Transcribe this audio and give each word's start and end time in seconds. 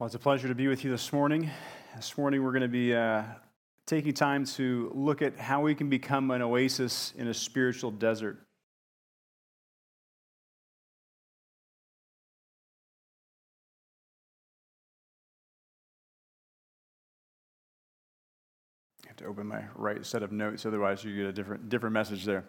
Well, 0.00 0.06
it's 0.06 0.14
a 0.14 0.18
pleasure 0.18 0.48
to 0.48 0.54
be 0.54 0.66
with 0.66 0.82
you 0.82 0.90
this 0.90 1.12
morning. 1.12 1.50
This 1.94 2.16
morning, 2.16 2.42
we're 2.42 2.52
going 2.52 2.62
to 2.62 2.68
be 2.68 2.94
uh, 2.94 3.22
taking 3.86 4.14
time 4.14 4.46
to 4.46 4.90
look 4.94 5.20
at 5.20 5.38
how 5.38 5.60
we 5.60 5.74
can 5.74 5.90
become 5.90 6.30
an 6.30 6.40
oasis 6.40 7.12
in 7.18 7.28
a 7.28 7.34
spiritual 7.34 7.90
desert. 7.90 8.38
I 19.04 19.08
have 19.08 19.16
to 19.18 19.26
open 19.26 19.46
my 19.46 19.64
right 19.74 20.06
set 20.06 20.22
of 20.22 20.32
notes, 20.32 20.64
otherwise, 20.64 21.04
you 21.04 21.14
get 21.14 21.26
a 21.26 21.32
different, 21.34 21.68
different 21.68 21.92
message 21.92 22.24
there. 22.24 22.46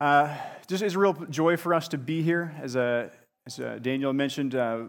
Uh, 0.00 0.36
just 0.66 0.82
it's 0.82 0.96
a 0.96 0.98
real 0.98 1.12
joy 1.30 1.56
for 1.56 1.74
us 1.74 1.86
to 1.86 1.96
be 1.96 2.22
here. 2.22 2.52
As, 2.60 2.74
uh, 2.74 3.08
as 3.46 3.60
uh, 3.60 3.78
Daniel 3.80 4.12
mentioned, 4.12 4.56
uh, 4.56 4.86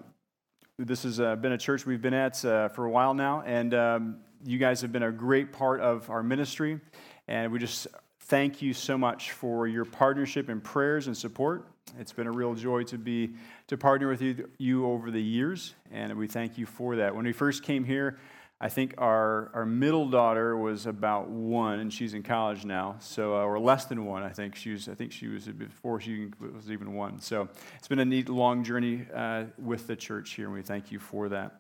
this 0.78 1.04
has 1.04 1.20
uh, 1.20 1.36
been 1.36 1.52
a 1.52 1.58
church 1.58 1.86
we've 1.86 2.02
been 2.02 2.14
at 2.14 2.44
uh, 2.44 2.70
for 2.70 2.86
a 2.86 2.90
while 2.90 3.14
now, 3.14 3.44
and 3.45 3.73
um, 3.73 4.18
you 4.44 4.58
guys 4.58 4.82
have 4.82 4.91
been 4.91 5.04
a 5.04 5.12
great 5.12 5.52
part 5.52 5.80
of 5.82 6.09
our 6.09 6.23
ministry. 6.23 6.80
And 7.28 7.52
we 7.52 7.59
just 7.59 7.88
thank 8.22 8.62
you 8.62 8.73
so 8.73 8.98
much 8.98 9.31
for 9.31 9.68
your 9.68 9.86
partnership 9.86 10.50
and 10.50 10.64
prayers 10.64 11.08
and 11.08 11.16
support. 11.16 11.68
It's 12.00 12.14
been 12.14 12.28
a 12.28 12.31
real 12.31 12.55
joy 12.55 12.84
to 12.84 12.98
be 12.98 13.31
to 13.68 13.78
partner 13.78 14.08
with 14.08 14.22
you, 14.22 14.50
you 14.58 14.86
over 14.86 15.12
the 15.12 15.22
years, 15.22 15.76
and 15.92 16.18
we 16.18 16.28
thank 16.28 16.58
you 16.58 16.66
for 16.66 16.95
that. 16.95 17.16
When 17.16 17.26
we 17.26 17.34
first 17.34 17.64
came 17.64 17.84
here, 17.84 18.17
I 18.64 18.70
think 18.70 18.94
our, 19.00 19.50
our 19.56 19.66
middle 19.66 20.08
daughter 20.08 20.56
was 20.56 20.86
about 20.86 21.30
one, 21.30 21.80
and 21.80 21.92
she's 21.92 22.14
in 22.14 22.22
college 22.22 22.64
now, 22.64 22.98
so 23.00 23.36
uh, 23.36 23.40
or 23.40 23.58
less 23.58 23.86
than 23.86 24.06
one. 24.06 24.22
I 24.22 24.30
think 24.30 24.56
she 24.56 24.70
was. 24.70 24.88
I 24.88 24.94
think 24.94 25.12
she 25.12 25.28
was 25.28 25.48
before 25.48 26.00
she 26.00 26.30
was 26.40 26.70
even 26.70 26.94
one. 26.94 27.20
So 27.22 27.50
it's 27.80 27.88
been 27.88 27.98
a 27.98 28.06
neat, 28.06 28.30
long 28.30 28.64
journey 28.64 29.08
uh, 29.16 29.46
with 29.58 29.88
the 29.88 29.96
church 29.96 30.34
here, 30.34 30.46
and 30.46 30.54
we 30.54 30.62
thank 30.62 30.92
you 30.92 31.00
for 31.00 31.30
that. 31.30 31.60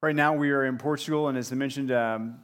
Right 0.00 0.14
now, 0.14 0.34
we 0.34 0.50
are 0.52 0.64
in 0.64 0.78
Portugal, 0.78 1.26
and 1.26 1.36
as 1.36 1.50
I 1.50 1.56
mentioned, 1.56 1.90
um, 1.90 2.38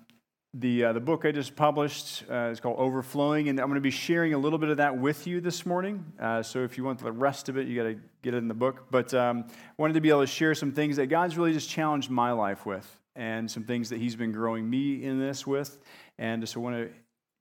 the, 0.54 0.84
uh, 0.84 0.92
the 0.92 1.00
book 1.00 1.24
I 1.24 1.32
just 1.32 1.56
published 1.56 2.22
uh, 2.30 2.50
is 2.52 2.60
called 2.60 2.78
Overflowing, 2.78 3.48
and 3.48 3.58
I'm 3.58 3.66
going 3.66 3.74
to 3.74 3.80
be 3.80 3.90
sharing 3.90 4.34
a 4.34 4.38
little 4.38 4.58
bit 4.58 4.68
of 4.68 4.76
that 4.76 4.96
with 4.96 5.26
you 5.26 5.40
this 5.40 5.66
morning. 5.66 6.04
Uh, 6.18 6.44
so 6.44 6.60
if 6.60 6.78
you 6.78 6.84
want 6.84 7.00
the 7.00 7.10
rest 7.10 7.48
of 7.48 7.58
it, 7.58 7.66
you 7.66 7.76
got 7.76 7.88
to 7.88 7.96
get 8.22 8.34
it 8.34 8.38
in 8.38 8.46
the 8.46 8.54
book. 8.54 8.86
But 8.88 9.12
um, 9.14 9.48
wanted 9.78 9.94
to 9.94 10.00
be 10.00 10.10
able 10.10 10.20
to 10.20 10.28
share 10.28 10.54
some 10.54 10.70
things 10.70 10.96
that 10.96 11.06
God's 11.06 11.36
really 11.36 11.52
just 11.52 11.68
challenged 11.68 12.08
my 12.08 12.30
life 12.30 12.64
with, 12.66 12.88
and 13.16 13.50
some 13.50 13.64
things 13.64 13.90
that 13.90 13.98
He's 13.98 14.14
been 14.14 14.30
growing 14.30 14.70
me 14.70 15.04
in 15.04 15.18
this 15.18 15.44
with. 15.44 15.78
And 16.18 16.48
so 16.48 16.60
I 16.60 16.62
want 16.62 16.76
to 16.76 16.90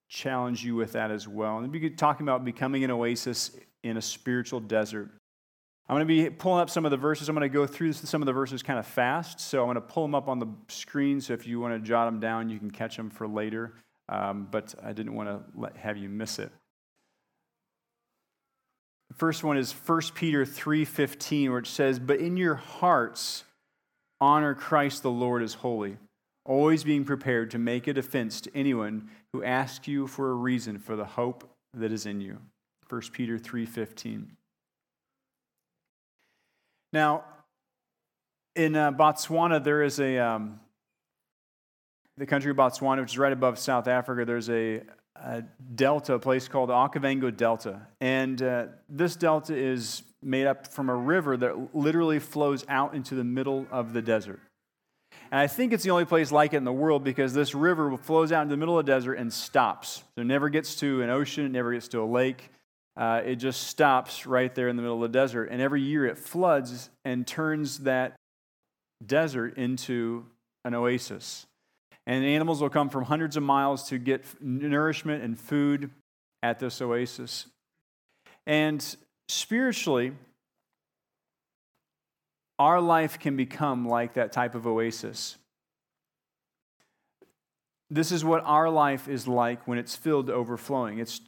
challenge 0.09 0.63
you 0.65 0.75
with 0.75 0.93
that 0.93 1.11
as 1.11 1.27
well. 1.27 1.59
And 1.59 1.71
be 1.71 1.91
talking 1.91 2.25
about 2.25 2.43
becoming 2.43 2.83
an 2.83 2.89
oasis 2.89 3.51
in 3.83 3.97
a 3.97 4.01
spiritual 4.01 4.59
desert. 4.59 5.11
I'm 5.89 5.95
going 5.97 6.07
to 6.07 6.13
be 6.13 6.29
pulling 6.29 6.61
up 6.61 6.69
some 6.69 6.85
of 6.85 6.91
the 6.91 6.97
verses. 6.97 7.27
I'm 7.27 7.35
going 7.35 7.49
to 7.49 7.53
go 7.53 7.67
through 7.67 7.93
some 7.93 8.21
of 8.21 8.25
the 8.25 8.33
verses 8.33 8.63
kind 8.63 8.79
of 8.79 8.87
fast. 8.87 9.39
So 9.41 9.59
I'm 9.59 9.65
going 9.65 9.75
to 9.75 9.81
pull 9.81 10.03
them 10.03 10.15
up 10.15 10.29
on 10.29 10.39
the 10.39 10.47
screen. 10.69 11.19
So 11.19 11.33
if 11.33 11.45
you 11.45 11.59
want 11.59 11.73
to 11.73 11.79
jot 11.85 12.05
them 12.05 12.19
down, 12.19 12.49
you 12.49 12.57
can 12.57 12.71
catch 12.71 12.95
them 12.95 13.09
for 13.09 13.27
later. 13.27 13.73
Um, 14.07 14.47
but 14.49 14.73
I 14.83 14.93
didn't 14.93 15.13
want 15.13 15.29
to 15.29 15.41
let, 15.59 15.75
have 15.77 15.97
you 15.97 16.07
miss 16.07 16.39
it. 16.39 16.51
The 19.09 19.19
first 19.19 19.43
one 19.43 19.57
is 19.57 19.71
1 19.71 20.01
Peter 20.15 20.43
3:15, 20.43 21.51
where 21.51 21.59
it 21.59 21.67
says, 21.67 21.99
"But 21.99 22.19
in 22.19 22.35
your 22.35 22.55
hearts 22.55 23.43
honor 24.19 24.55
Christ 24.55 25.03
the 25.03 25.11
Lord 25.11 25.43
as 25.43 25.53
holy, 25.53 25.97
always 26.45 26.83
being 26.83 27.05
prepared 27.05 27.51
to 27.51 27.59
make 27.59 27.85
a 27.85 27.93
defense 27.93 28.41
to 28.41 28.55
anyone 28.55 29.11
who 29.31 29.43
asks 29.43 29.87
you 29.87 30.07
for 30.07 30.31
a 30.31 30.33
reason 30.33 30.79
for 30.79 30.95
the 30.95 31.05
hope 31.05 31.47
that 31.75 31.91
is 31.91 32.07
in 32.07 32.21
you." 32.21 32.39
1 32.89 33.11
Peter 33.11 33.37
3:15. 33.37 34.35
Now, 36.93 37.23
in 38.55 38.75
uh, 38.75 38.91
Botswana, 38.91 39.63
there 39.63 39.81
is 39.81 39.99
a, 39.99 40.19
um, 40.19 40.59
the 42.17 42.27
country 42.27 42.51
of 42.51 42.57
Botswana, 42.57 43.01
which 43.01 43.13
is 43.13 43.17
right 43.17 43.33
above 43.33 43.57
South 43.57 43.87
Africa, 43.87 44.25
there's 44.25 44.47
a, 44.51 44.83
a 45.15 45.43
delta, 45.73 46.13
a 46.13 46.19
place 46.19 46.47
called 46.47 46.69
Okavango 46.69 47.35
Delta. 47.35 47.87
And 47.99 48.39
uh, 48.43 48.67
this 48.87 49.15
delta 49.15 49.57
is 49.57 50.03
made 50.21 50.45
up 50.45 50.67
from 50.67 50.89
a 50.89 50.95
river 50.95 51.35
that 51.35 51.75
literally 51.75 52.19
flows 52.19 52.63
out 52.69 52.93
into 52.93 53.15
the 53.15 53.23
middle 53.23 53.65
of 53.71 53.93
the 53.93 54.01
desert. 54.03 54.39
And 55.31 55.39
I 55.39 55.47
think 55.47 55.73
it's 55.73 55.83
the 55.83 55.89
only 55.89 56.05
place 56.05 56.31
like 56.31 56.53
it 56.53 56.57
in 56.57 56.63
the 56.63 56.71
world 56.71 57.03
because 57.03 57.33
this 57.33 57.55
river 57.55 57.97
flows 57.97 58.31
out 58.31 58.43
into 58.43 58.51
the 58.51 58.57
middle 58.57 58.77
of 58.77 58.85
the 58.85 58.91
desert 58.91 59.15
and 59.15 59.33
stops. 59.33 60.03
So 60.13 60.21
it 60.21 60.25
never 60.25 60.47
gets 60.47 60.75
to 60.75 61.01
an 61.01 61.09
ocean, 61.09 61.47
it 61.47 61.51
never 61.51 61.73
gets 61.73 61.87
to 61.87 62.01
a 62.01 62.05
lake 62.05 62.51
uh, 62.95 63.21
it 63.25 63.35
just 63.37 63.67
stops 63.67 64.25
right 64.25 64.53
there 64.53 64.67
in 64.67 64.75
the 64.75 64.81
middle 64.81 65.03
of 65.03 65.11
the 65.11 65.17
desert. 65.17 65.45
And 65.51 65.61
every 65.61 65.81
year 65.81 66.05
it 66.05 66.17
floods 66.17 66.89
and 67.03 67.25
turns 67.25 67.79
that 67.79 68.15
desert 69.05 69.57
into 69.57 70.25
an 70.63 70.75
oasis. 70.75 71.45
And 72.05 72.23
animals 72.23 72.61
will 72.61 72.69
come 72.69 72.89
from 72.89 73.05
hundreds 73.05 73.37
of 73.37 73.43
miles 73.43 73.87
to 73.89 73.97
get 73.97 74.25
nourishment 74.41 75.23
and 75.23 75.39
food 75.39 75.89
at 76.43 76.59
this 76.59 76.81
oasis. 76.81 77.47
And 78.45 78.95
spiritually, 79.27 80.11
our 82.59 82.81
life 82.81 83.19
can 83.19 83.35
become 83.35 83.87
like 83.87 84.13
that 84.13 84.31
type 84.31 84.53
of 84.53 84.67
oasis. 84.67 85.37
This 87.89 88.11
is 88.11 88.23
what 88.25 88.43
our 88.45 88.69
life 88.69 89.07
is 89.07 89.27
like 89.27 89.67
when 89.67 89.77
it's 89.77 89.95
filled 89.95 90.27
to 90.27 90.33
overflowing. 90.33 90.99
It's 90.99 91.21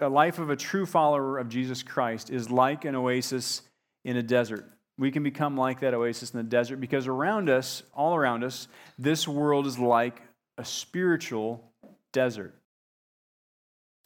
a 0.00 0.08
life 0.08 0.38
of 0.38 0.50
a 0.50 0.56
true 0.56 0.86
follower 0.86 1.38
of 1.38 1.48
Jesus 1.48 1.82
Christ 1.82 2.30
is 2.30 2.50
like 2.50 2.84
an 2.84 2.94
oasis 2.94 3.62
in 4.04 4.16
a 4.16 4.22
desert. 4.22 4.64
We 4.98 5.10
can 5.10 5.22
become 5.22 5.56
like 5.56 5.80
that 5.80 5.94
oasis 5.94 6.32
in 6.32 6.38
the 6.38 6.44
desert 6.44 6.80
because 6.80 7.06
around 7.06 7.48
us, 7.48 7.82
all 7.94 8.16
around 8.16 8.42
us, 8.42 8.66
this 8.98 9.28
world 9.28 9.66
is 9.66 9.78
like 9.78 10.20
a 10.56 10.64
spiritual 10.64 11.72
desert. 12.12 12.54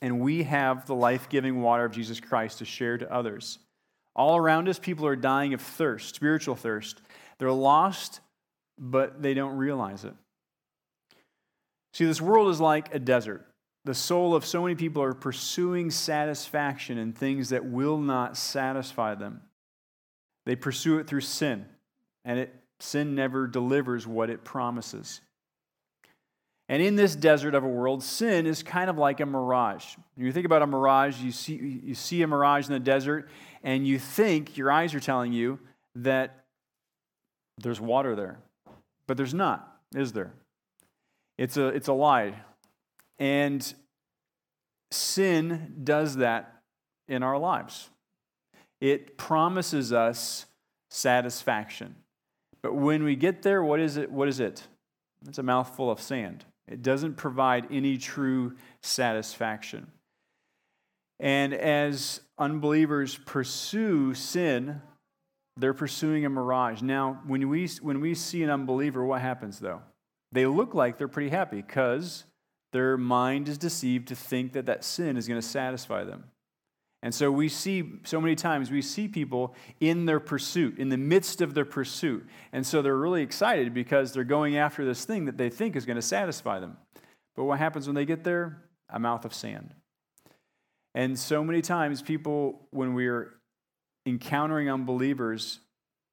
And 0.03 0.21
we 0.21 0.43
have 0.43 0.87
the 0.87 0.95
life 0.95 1.29
giving 1.29 1.63
water 1.63 1.85
of 1.85 1.93
Jesus 1.93 2.21
Christ 2.21 2.59
to 2.59 2.65
share 2.65 2.99
to 2.99 3.11
others. 3.11 3.59
All 4.15 4.37
around 4.37 4.69
us, 4.69 4.79
people 4.79 5.07
are 5.07 5.17
dying 5.17 5.55
of 5.55 5.63
thirst, 5.63 6.15
spiritual 6.15 6.57
thirst. 6.57 7.01
They're 7.39 7.51
lost, 7.51 8.21
but 8.79 9.23
they 9.23 9.33
don't 9.33 9.57
realize 9.57 10.05
it. 10.05 10.13
See, 11.95 12.05
this 12.05 12.21
world 12.21 12.51
is 12.51 12.61
like 12.61 12.95
a 12.95 12.99
desert 12.99 13.47
the 13.85 13.95
soul 13.95 14.35
of 14.35 14.45
so 14.45 14.63
many 14.63 14.75
people 14.75 15.03
are 15.03 15.15
pursuing 15.15 15.91
satisfaction 15.91 16.99
in 16.99 17.13
things 17.13 17.49
that 17.49 17.65
will 17.65 17.99
not 17.99 18.37
satisfy 18.37 19.15
them. 19.15 19.43
They 20.45 20.57
pursue 20.57 20.99
it 20.99 21.07
through 21.07 21.23
sin, 21.23 21.67
and 22.25 22.39
it, 22.39 22.55
sin 22.81 23.15
never 23.15 23.47
delivers 23.47 24.07
what 24.07 24.31
it 24.31 24.45
promises. 24.45 25.21
And 26.69 26.83
in 26.83 26.97
this 26.97 27.15
desert 27.15 27.55
of 27.55 27.65
a 27.65 27.69
world, 27.69 28.03
sin 28.03 28.47
is 28.47 28.63
kind 28.63 28.89
of 28.89 28.97
like 28.97 29.21
a 29.21 29.27
mirage. 29.27 29.97
When 30.15 30.27
you 30.27 30.33
think 30.33 30.47
about 30.47 30.63
a 30.63 30.67
mirage, 30.67 31.21
you 31.21 31.33
see, 31.33 31.81
you 31.85 31.95
see 31.95 32.23
a 32.23 32.27
mirage 32.27 32.67
in 32.67 32.73
the 32.73 32.81
desert, 32.81 33.29
and 33.63 33.87
you 33.87 33.99
think, 33.99 34.57
your 34.57 34.71
eyes 34.71 34.95
are 34.95 35.01
telling 35.01 35.33
you, 35.33 35.59
that 35.97 36.45
there's 37.59 37.81
water 37.81 38.17
there. 38.17 38.39
But 39.07 39.17
there's 39.17 39.35
not, 39.35 39.77
is 39.95 40.13
there? 40.13 40.33
It's 41.37 41.57
a, 41.57 41.67
it's 41.67 41.89
a 41.89 41.93
lie. 41.93 42.35
And 43.19 43.75
sin 44.91 45.81
does 45.85 46.17
that 46.17 46.63
in 47.09 47.23
our 47.23 47.39
lives. 47.39 47.91
It 48.81 49.17
promises 49.17 49.93
us 49.93 50.47
satisfaction. 50.91 51.95
But 52.63 52.75
when 52.75 53.03
we 53.03 53.17
get 53.17 53.43
there, 53.43 53.63
what 53.63 53.81
is 53.81 53.97
it? 53.97 54.11
What 54.11 54.29
is 54.29 54.41
it? 54.41 54.67
It's 55.27 55.39
a 55.39 55.43
mouthful 55.43 55.91
of 55.91 56.01
sand. 56.01 56.45
It 56.69 56.83
doesn't 56.83 57.17
provide 57.17 57.67
any 57.71 57.99
true 57.99 58.57
satisfaction. 58.83 59.91
And 61.21 61.55
as 61.55 62.21
unbelievers 62.39 63.19
pursue 63.27 64.15
sin, 64.15 64.81
they're 65.57 65.75
pursuing 65.75 66.25
a 66.25 66.31
mirage. 66.31 66.83
Now, 66.83 67.21
when 67.27 67.49
we, 67.49 67.69
when 67.81 68.01
we 68.01 68.15
see 68.15 68.43
an 68.43 68.51
unbeliever, 68.51 69.05
what 69.05 69.21
happens 69.21 69.61
though? 69.61 69.83
They 70.33 70.47
look 70.47 70.75
like 70.75 70.99
they're 70.99 71.09
pretty 71.09 71.29
happy 71.31 71.57
because 71.57 72.25
their 72.73 72.97
mind 72.97 73.49
is 73.49 73.59
deceived 73.59 74.09
to 74.09 74.15
think 74.15 74.53
that 74.55 74.67
that 74.67 74.85
sin 74.85 75.17
is 75.17 75.29
going 75.29 75.41
to 75.41 75.47
satisfy 75.47 76.05
them. 76.05 76.25
And 77.03 77.13
so 77.15 77.33
we 77.33 77.49
see, 77.49 77.99
so 78.05 78.21
many 78.21 78.37
times, 78.37 78.71
we 78.71 78.81
see 78.81 79.09
people 79.09 79.55
in 79.81 80.07
their 80.07 80.21
pursuit, 80.21 80.79
in 80.79 80.89
the 80.89 80.97
midst 80.97 81.41
of 81.41 81.53
their 81.53 81.65
pursuit. 81.65 82.27
And 82.53 82.65
so 82.65 82.81
they're 82.81 82.97
really 82.97 83.23
excited 83.23 83.75
because 83.75 84.13
they're 84.13 84.23
going 84.23 84.57
after 84.57 84.85
this 84.85 85.05
thing 85.05 85.25
that 85.25 85.37
they 85.37 85.51
think 85.51 85.75
is 85.75 85.85
going 85.85 85.97
to 85.97 86.03
satisfy 86.03 86.61
them. 86.61 86.77
But 87.35 87.45
what 87.45 87.59
happens 87.59 87.87
when 87.89 87.97
they 87.97 88.05
get 88.05 88.23
there? 88.23 88.63
A 88.89 89.01
mouth 89.01 89.25
of 89.25 89.35
sand. 89.35 89.75
And 90.95 91.19
so 91.19 91.43
many 91.43 91.61
times, 91.61 92.03
people, 92.03 92.69
when 92.71 92.95
we're 92.95 93.35
encountering 94.07 94.71
unbelievers, 94.71 95.59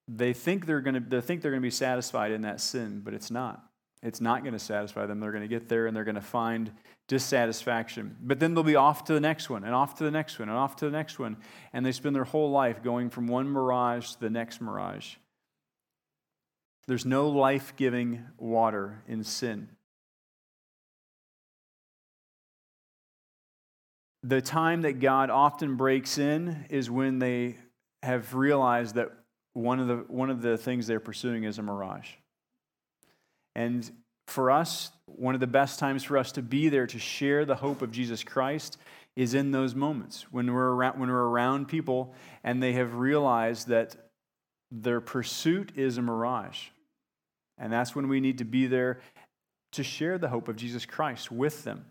they 0.08 0.34
think 0.34 0.66
they're 0.66 0.82
going 0.82 0.96
to, 0.96 1.02
they 1.02 1.22
think 1.22 1.42
they're 1.42 1.52
going 1.52 1.62
to 1.62 1.66
be 1.68 1.70
satisfied 1.70 2.32
in 2.32 2.42
that 2.42 2.62
sin, 2.62 3.02
but 3.04 3.14
it's 3.14 3.30
not. 3.30 3.69
It's 4.02 4.22
not 4.22 4.44
going 4.44 4.54
to 4.54 4.60
satisfy 4.60 5.06
them. 5.06 5.20
They're 5.20 5.32
going 5.32 5.44
to 5.44 5.50
get 5.50 5.68
there 5.68 5.86
and 5.86 5.96
they're 5.96 6.06
going 6.06 6.16
to 6.16 6.22
find 6.22 6.72
dissatisfaction. 7.08 8.16
But 8.22 8.40
then 8.40 8.54
they'll 8.54 8.64
be 8.64 8.76
off 8.76 9.04
to 9.06 9.14
the 9.14 9.20
next 9.20 9.50
one, 9.50 9.64
and 9.64 9.74
off 9.74 9.96
to 9.96 10.04
the 10.04 10.12
next 10.12 10.40
one, 10.40 10.48
and 10.48 10.58
off 10.58 10.78
to 10.78 10.86
the 10.86 10.92
next 10.92 11.20
one. 11.20 11.38
And 11.74 11.86
they 11.86 11.92
spend 11.92 12.16
their 12.16 12.24
whole 12.24 12.52
life 12.52 12.82
going 12.82 13.10
from 13.10 13.28
one 13.28 13.50
mirage 13.50 14.12
to 14.12 14.20
the 14.20 14.30
next 14.30 14.62
mirage. 14.62 15.16
There's 16.88 17.06
no 17.06 17.30
life 17.30 17.76
giving 17.76 18.26
water 18.38 19.04
in 19.08 19.24
sin. 19.24 19.70
The 24.24 24.42
time 24.42 24.82
that 24.82 25.00
God 25.00 25.30
often 25.30 25.76
breaks 25.76 26.18
in 26.18 26.66
is 26.70 26.90
when 26.90 27.20
they 27.20 27.58
have 28.04 28.34
realized 28.34 28.96
that 28.96 29.12
one 29.54 29.80
of 29.80 29.88
the, 29.88 29.96
one 30.08 30.30
of 30.30 30.42
the 30.42 30.58
things 30.58 30.88
they're 30.88 31.00
pursuing 31.00 31.44
is 31.44 31.58
a 31.58 31.64
mirage. 31.64 32.10
And 33.56 33.90
for 34.28 34.52
us, 34.52 34.92
one 35.06 35.34
of 35.34 35.42
the 35.42 35.48
best 35.48 35.80
times 35.80 36.04
for 36.04 36.18
us 36.18 36.32
to 36.34 36.42
be 36.42 36.70
there 36.70 36.88
to 36.88 37.00
share 37.00 37.46
the 37.46 37.56
hope 37.56 37.82
of 37.82 37.92
Jesus 37.92 38.24
Christ 38.24 38.78
is 39.16 39.34
in 39.34 39.52
those 39.52 39.76
moments 39.76 40.32
when 40.32 40.54
we're 40.54 40.72
around, 40.72 41.00
when 41.00 41.10
we're 41.10 41.28
around 41.28 41.68
people 41.68 42.14
and 42.44 42.62
they 42.62 42.74
have 42.74 42.96
realized 42.96 43.68
that 43.68 43.96
their 44.72 45.02
pursuit 45.02 45.72
is 45.76 45.98
a 45.98 46.02
mirage. 46.02 46.68
And 47.58 47.74
that's 47.74 47.96
when 47.96 48.08
we 48.08 48.20
need 48.20 48.38
to 48.38 48.46
be 48.46 48.68
there 48.68 49.02
to 49.74 49.84
share 49.84 50.18
the 50.18 50.30
hope 50.30 50.48
of 50.48 50.56
Jesus 50.56 50.86
Christ 50.86 51.32
with 51.32 51.64
them. 51.64 51.86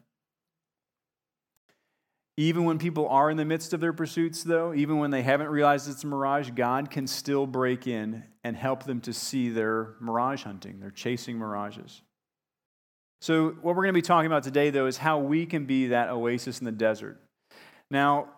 Even 2.36 2.64
when 2.64 2.78
people 2.78 3.08
are 3.08 3.30
in 3.30 3.36
the 3.36 3.44
midst 3.44 3.72
of 3.72 3.80
their 3.80 3.92
pursuits, 3.92 4.44
though, 4.44 4.72
even 4.72 4.98
when 4.98 5.10
they 5.10 5.22
haven't 5.22 5.48
realized 5.48 5.90
it's 5.90 6.04
a 6.04 6.06
mirage, 6.06 6.50
God 6.50 6.88
can 6.88 7.08
still 7.08 7.46
break 7.46 7.88
in 7.88 8.22
and 8.48 8.56
help 8.56 8.84
them 8.84 9.00
to 9.02 9.12
see 9.12 9.50
their 9.50 9.94
mirage 10.00 10.42
hunting, 10.42 10.80
their 10.80 10.90
chasing 10.90 11.38
mirages. 11.38 12.02
So, 13.20 13.50
what 13.50 13.76
we're 13.76 13.82
going 13.82 13.94
to 13.94 13.98
be 13.98 14.02
talking 14.02 14.26
about 14.26 14.42
today, 14.42 14.70
though, 14.70 14.86
is 14.86 14.96
how 14.96 15.18
we 15.18 15.44
can 15.44 15.66
be 15.66 15.88
that 15.88 16.08
oasis 16.08 16.60
in 16.60 16.64
the 16.64 16.72
desert. 16.72 17.20
Now, 17.90 18.28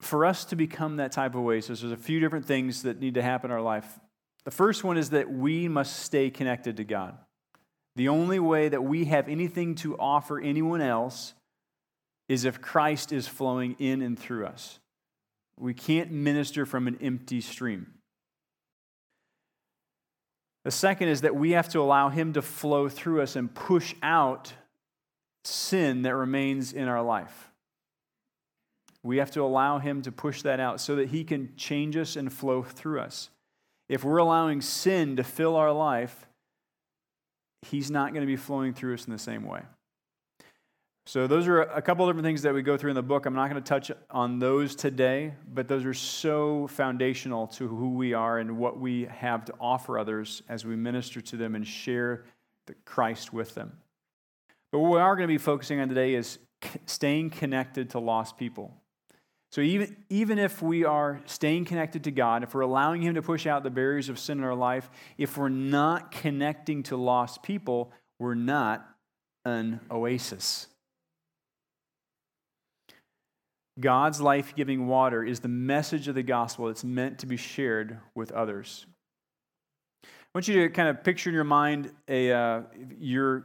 for 0.00 0.24
us 0.24 0.44
to 0.46 0.56
become 0.56 0.96
that 0.96 1.12
type 1.12 1.34
of 1.34 1.40
oasis, 1.40 1.80
there's 1.80 1.92
a 1.92 1.96
few 1.96 2.20
different 2.20 2.46
things 2.46 2.82
that 2.82 3.00
need 3.00 3.14
to 3.14 3.22
happen 3.22 3.50
in 3.50 3.56
our 3.56 3.62
life. 3.62 3.98
The 4.44 4.50
first 4.50 4.84
one 4.84 4.96
is 4.96 5.10
that 5.10 5.30
we 5.30 5.66
must 5.66 6.00
stay 6.00 6.30
connected 6.30 6.76
to 6.76 6.84
God. 6.84 7.16
The 7.96 8.08
only 8.08 8.38
way 8.38 8.68
that 8.68 8.84
we 8.84 9.06
have 9.06 9.28
anything 9.28 9.74
to 9.76 9.98
offer 9.98 10.40
anyone 10.40 10.80
else 10.80 11.34
is 12.28 12.44
if 12.44 12.60
Christ 12.60 13.12
is 13.12 13.26
flowing 13.26 13.76
in 13.78 14.02
and 14.02 14.18
through 14.18 14.46
us. 14.46 14.78
We 15.58 15.74
can't 15.74 16.10
minister 16.10 16.64
from 16.64 16.86
an 16.86 16.98
empty 17.00 17.40
stream. 17.40 17.94
The 20.64 20.70
second 20.70 21.08
is 21.08 21.22
that 21.22 21.34
we 21.34 21.52
have 21.52 21.68
to 21.70 21.80
allow 21.80 22.08
Him 22.08 22.32
to 22.34 22.42
flow 22.42 22.88
through 22.88 23.22
us 23.22 23.36
and 23.36 23.52
push 23.52 23.94
out 24.02 24.52
sin 25.44 26.02
that 26.02 26.14
remains 26.14 26.72
in 26.72 26.86
our 26.88 27.02
life. 27.02 27.50
We 29.02 29.16
have 29.16 29.32
to 29.32 29.42
allow 29.42 29.78
Him 29.78 30.02
to 30.02 30.12
push 30.12 30.42
that 30.42 30.60
out 30.60 30.80
so 30.80 30.96
that 30.96 31.08
He 31.08 31.24
can 31.24 31.56
change 31.56 31.96
us 31.96 32.14
and 32.14 32.32
flow 32.32 32.62
through 32.62 33.00
us. 33.00 33.30
If 33.88 34.04
we're 34.04 34.18
allowing 34.18 34.60
sin 34.60 35.16
to 35.16 35.24
fill 35.24 35.56
our 35.56 35.72
life, 35.72 36.28
He's 37.62 37.90
not 37.90 38.12
going 38.12 38.22
to 38.22 38.26
be 38.26 38.36
flowing 38.36 38.72
through 38.72 38.94
us 38.94 39.06
in 39.06 39.12
the 39.12 39.18
same 39.18 39.44
way. 39.44 39.62
So, 41.04 41.26
those 41.26 41.48
are 41.48 41.62
a 41.62 41.82
couple 41.82 42.06
different 42.06 42.24
things 42.24 42.42
that 42.42 42.54
we 42.54 42.62
go 42.62 42.76
through 42.76 42.90
in 42.90 42.94
the 42.94 43.02
book. 43.02 43.26
I'm 43.26 43.34
not 43.34 43.50
going 43.50 43.60
to 43.60 43.68
touch 43.68 43.90
on 44.10 44.38
those 44.38 44.76
today, 44.76 45.34
but 45.52 45.66
those 45.66 45.84
are 45.84 45.94
so 45.94 46.68
foundational 46.68 47.48
to 47.48 47.66
who 47.66 47.94
we 47.94 48.14
are 48.14 48.38
and 48.38 48.56
what 48.56 48.78
we 48.78 49.06
have 49.06 49.44
to 49.46 49.54
offer 49.60 49.98
others 49.98 50.42
as 50.48 50.64
we 50.64 50.76
minister 50.76 51.20
to 51.20 51.36
them 51.36 51.56
and 51.56 51.66
share 51.66 52.24
the 52.66 52.74
Christ 52.84 53.32
with 53.32 53.54
them. 53.56 53.78
But 54.70 54.78
what 54.78 54.92
we 54.92 55.00
are 55.00 55.16
going 55.16 55.28
to 55.28 55.32
be 55.32 55.38
focusing 55.38 55.80
on 55.80 55.88
today 55.88 56.14
is 56.14 56.38
staying 56.86 57.30
connected 57.30 57.90
to 57.90 57.98
lost 57.98 58.38
people. 58.38 58.72
So, 59.50 59.60
even, 59.60 59.96
even 60.08 60.38
if 60.38 60.62
we 60.62 60.84
are 60.84 61.20
staying 61.26 61.64
connected 61.64 62.04
to 62.04 62.10
God, 62.12 62.44
if 62.44 62.54
we're 62.54 62.62
allowing 62.62 63.02
Him 63.02 63.16
to 63.16 63.22
push 63.22 63.46
out 63.46 63.64
the 63.64 63.70
barriers 63.70 64.08
of 64.08 64.20
sin 64.20 64.38
in 64.38 64.44
our 64.44 64.54
life, 64.54 64.88
if 65.18 65.36
we're 65.36 65.48
not 65.48 66.12
connecting 66.12 66.84
to 66.84 66.96
lost 66.96 67.42
people, 67.42 67.92
we're 68.20 68.34
not 68.34 68.88
an 69.44 69.80
oasis. 69.90 70.68
God's 73.80 74.20
life 74.20 74.54
giving 74.54 74.86
water 74.86 75.24
is 75.24 75.40
the 75.40 75.48
message 75.48 76.08
of 76.08 76.14
the 76.14 76.22
gospel 76.22 76.66
that's 76.66 76.84
meant 76.84 77.18
to 77.20 77.26
be 77.26 77.36
shared 77.36 77.98
with 78.14 78.30
others. 78.32 78.86
I 80.04 80.08
want 80.34 80.48
you 80.48 80.62
to 80.62 80.68
kind 80.68 80.88
of 80.88 81.04
picture 81.04 81.30
in 81.30 81.34
your 81.34 81.44
mind 81.44 81.92
a, 82.08 82.32
uh, 82.32 82.62
you're, 82.98 83.44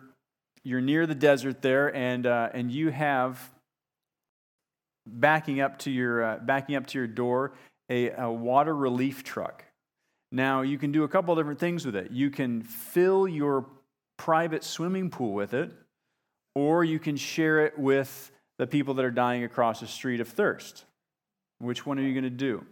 you're 0.63 0.81
near 0.81 1.05
the 1.05 1.15
desert 1.15 1.61
there, 1.61 1.93
and, 1.95 2.25
uh, 2.25 2.49
and 2.53 2.71
you 2.71 2.91
have 2.91 3.39
backing 5.05 5.61
up 5.61 5.79
to 5.79 5.91
your, 5.91 6.23
uh, 6.23 6.37
backing 6.37 6.75
up 6.75 6.87
to 6.87 6.97
your 6.97 7.07
door 7.07 7.53
a, 7.89 8.11
a 8.11 8.31
water 8.31 8.75
relief 8.75 9.23
truck. 9.23 9.63
Now, 10.31 10.61
you 10.61 10.77
can 10.77 10.91
do 10.91 11.03
a 11.03 11.07
couple 11.07 11.33
different 11.35 11.59
things 11.59 11.85
with 11.85 11.95
it. 11.95 12.11
You 12.11 12.29
can 12.29 12.61
fill 12.63 13.27
your 13.27 13.65
private 14.17 14.63
swimming 14.63 15.09
pool 15.09 15.33
with 15.33 15.53
it, 15.53 15.71
or 16.53 16.83
you 16.83 16.99
can 16.99 17.15
share 17.15 17.65
it 17.65 17.79
with 17.79 18.31
the 18.57 18.67
people 18.67 18.93
that 18.95 19.05
are 19.05 19.11
dying 19.11 19.43
across 19.43 19.79
the 19.79 19.87
street 19.87 20.19
of 20.19 20.27
thirst? 20.27 20.85
Which 21.59 21.85
one 21.85 21.99
are 21.99 22.03
you 22.03 22.13
going 22.13 22.23
to 22.23 22.29
do? 22.29 22.65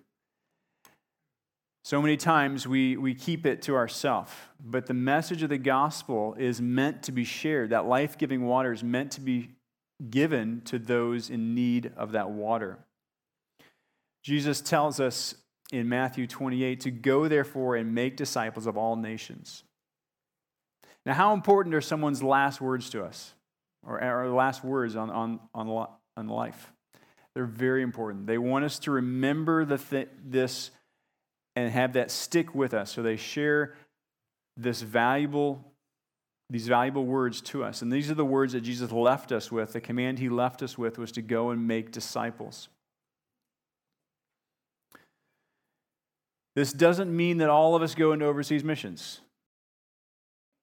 So 1.84 2.02
many 2.02 2.18
times 2.18 2.68
we, 2.68 2.98
we 2.98 3.14
keep 3.14 3.46
it 3.46 3.62
to 3.64 3.76
ourselves, 3.76 4.32
but 4.60 4.88
the 4.88 4.96
message 4.96 5.44
of 5.44 5.50
the 5.50 5.60
gospel 5.60 6.36
is 6.40 6.60
meant 6.60 7.04
to 7.04 7.12
be 7.12 7.24
shared. 7.24 7.70
That 7.70 7.86
life 7.86 8.18
giving 8.18 8.46
water 8.46 8.74
is 8.74 8.84
meant 8.84 9.12
to 9.12 9.22
be 9.22 9.52
given 10.10 10.62
to 10.66 10.80
those 10.80 11.30
in 11.30 11.54
need 11.54 11.92
of 11.96 12.14
that 12.14 12.31
water. 12.31 12.80
Jesus 14.24 14.62
tells 14.62 15.00
us 15.00 15.36
in 15.72 15.88
Matthew 15.88 16.26
28 16.26 16.80
to 16.81 16.92
go, 16.92 17.28
therefore, 17.28 17.76
and 17.76 17.94
make 17.94 18.18
disciples 18.18 18.66
of 18.66 18.78
all 18.78 18.96
nations. 18.96 19.64
Now, 21.06 21.14
how 21.14 21.34
important 21.34 21.76
are 21.76 21.81
someone's 21.81 22.24
last 22.24 22.60
words 22.60 22.90
to 22.90 23.04
us? 23.04 23.34
Or 23.86 24.02
our 24.02 24.30
last 24.30 24.64
words 24.64 24.96
on, 24.96 25.10
on, 25.10 25.40
on, 25.54 25.88
on 26.18 26.28
life. 26.28 26.72
They're 27.34 27.46
very 27.46 27.84
important. 27.84 28.28
They 28.28 28.38
want 28.38 28.66
us 28.66 28.80
to 28.80 28.92
remember 28.92 29.66
the 29.66 29.78
th- 29.78 30.10
this 30.26 30.72
and 31.56 31.72
have 31.72 31.94
that 31.94 32.12
stick 32.12 32.56
with 32.56 32.74
us. 32.74 32.92
So 32.92 33.02
they 33.04 33.18
share 33.18 33.76
this 34.58 34.82
valuable, 34.82 35.64
these 36.50 36.68
valuable 36.68 37.06
words 37.06 37.42
to 37.42 37.64
us. 37.64 37.82
And 37.82 37.92
these 37.92 38.10
are 38.10 38.16
the 38.16 38.26
words 38.26 38.54
that 38.54 38.62
Jesus 38.62 38.92
left 38.92 39.32
us 39.32 39.52
with. 39.52 39.74
The 39.74 39.82
command 39.82 40.20
he 40.20 40.30
left 40.30 40.62
us 40.64 40.78
with 40.78 40.98
was 40.98 41.12
to 41.14 41.22
go 41.22 41.50
and 41.50 41.68
make 41.68 41.92
disciples. 41.92 42.70
This 46.56 46.72
doesn't 46.72 47.14
mean 47.14 47.38
that 47.38 47.50
all 47.50 47.76
of 47.76 47.81
us 47.81 47.96
go 47.96 48.14
into 48.14 48.26
overseas 48.26 48.64
missions, 48.64 49.20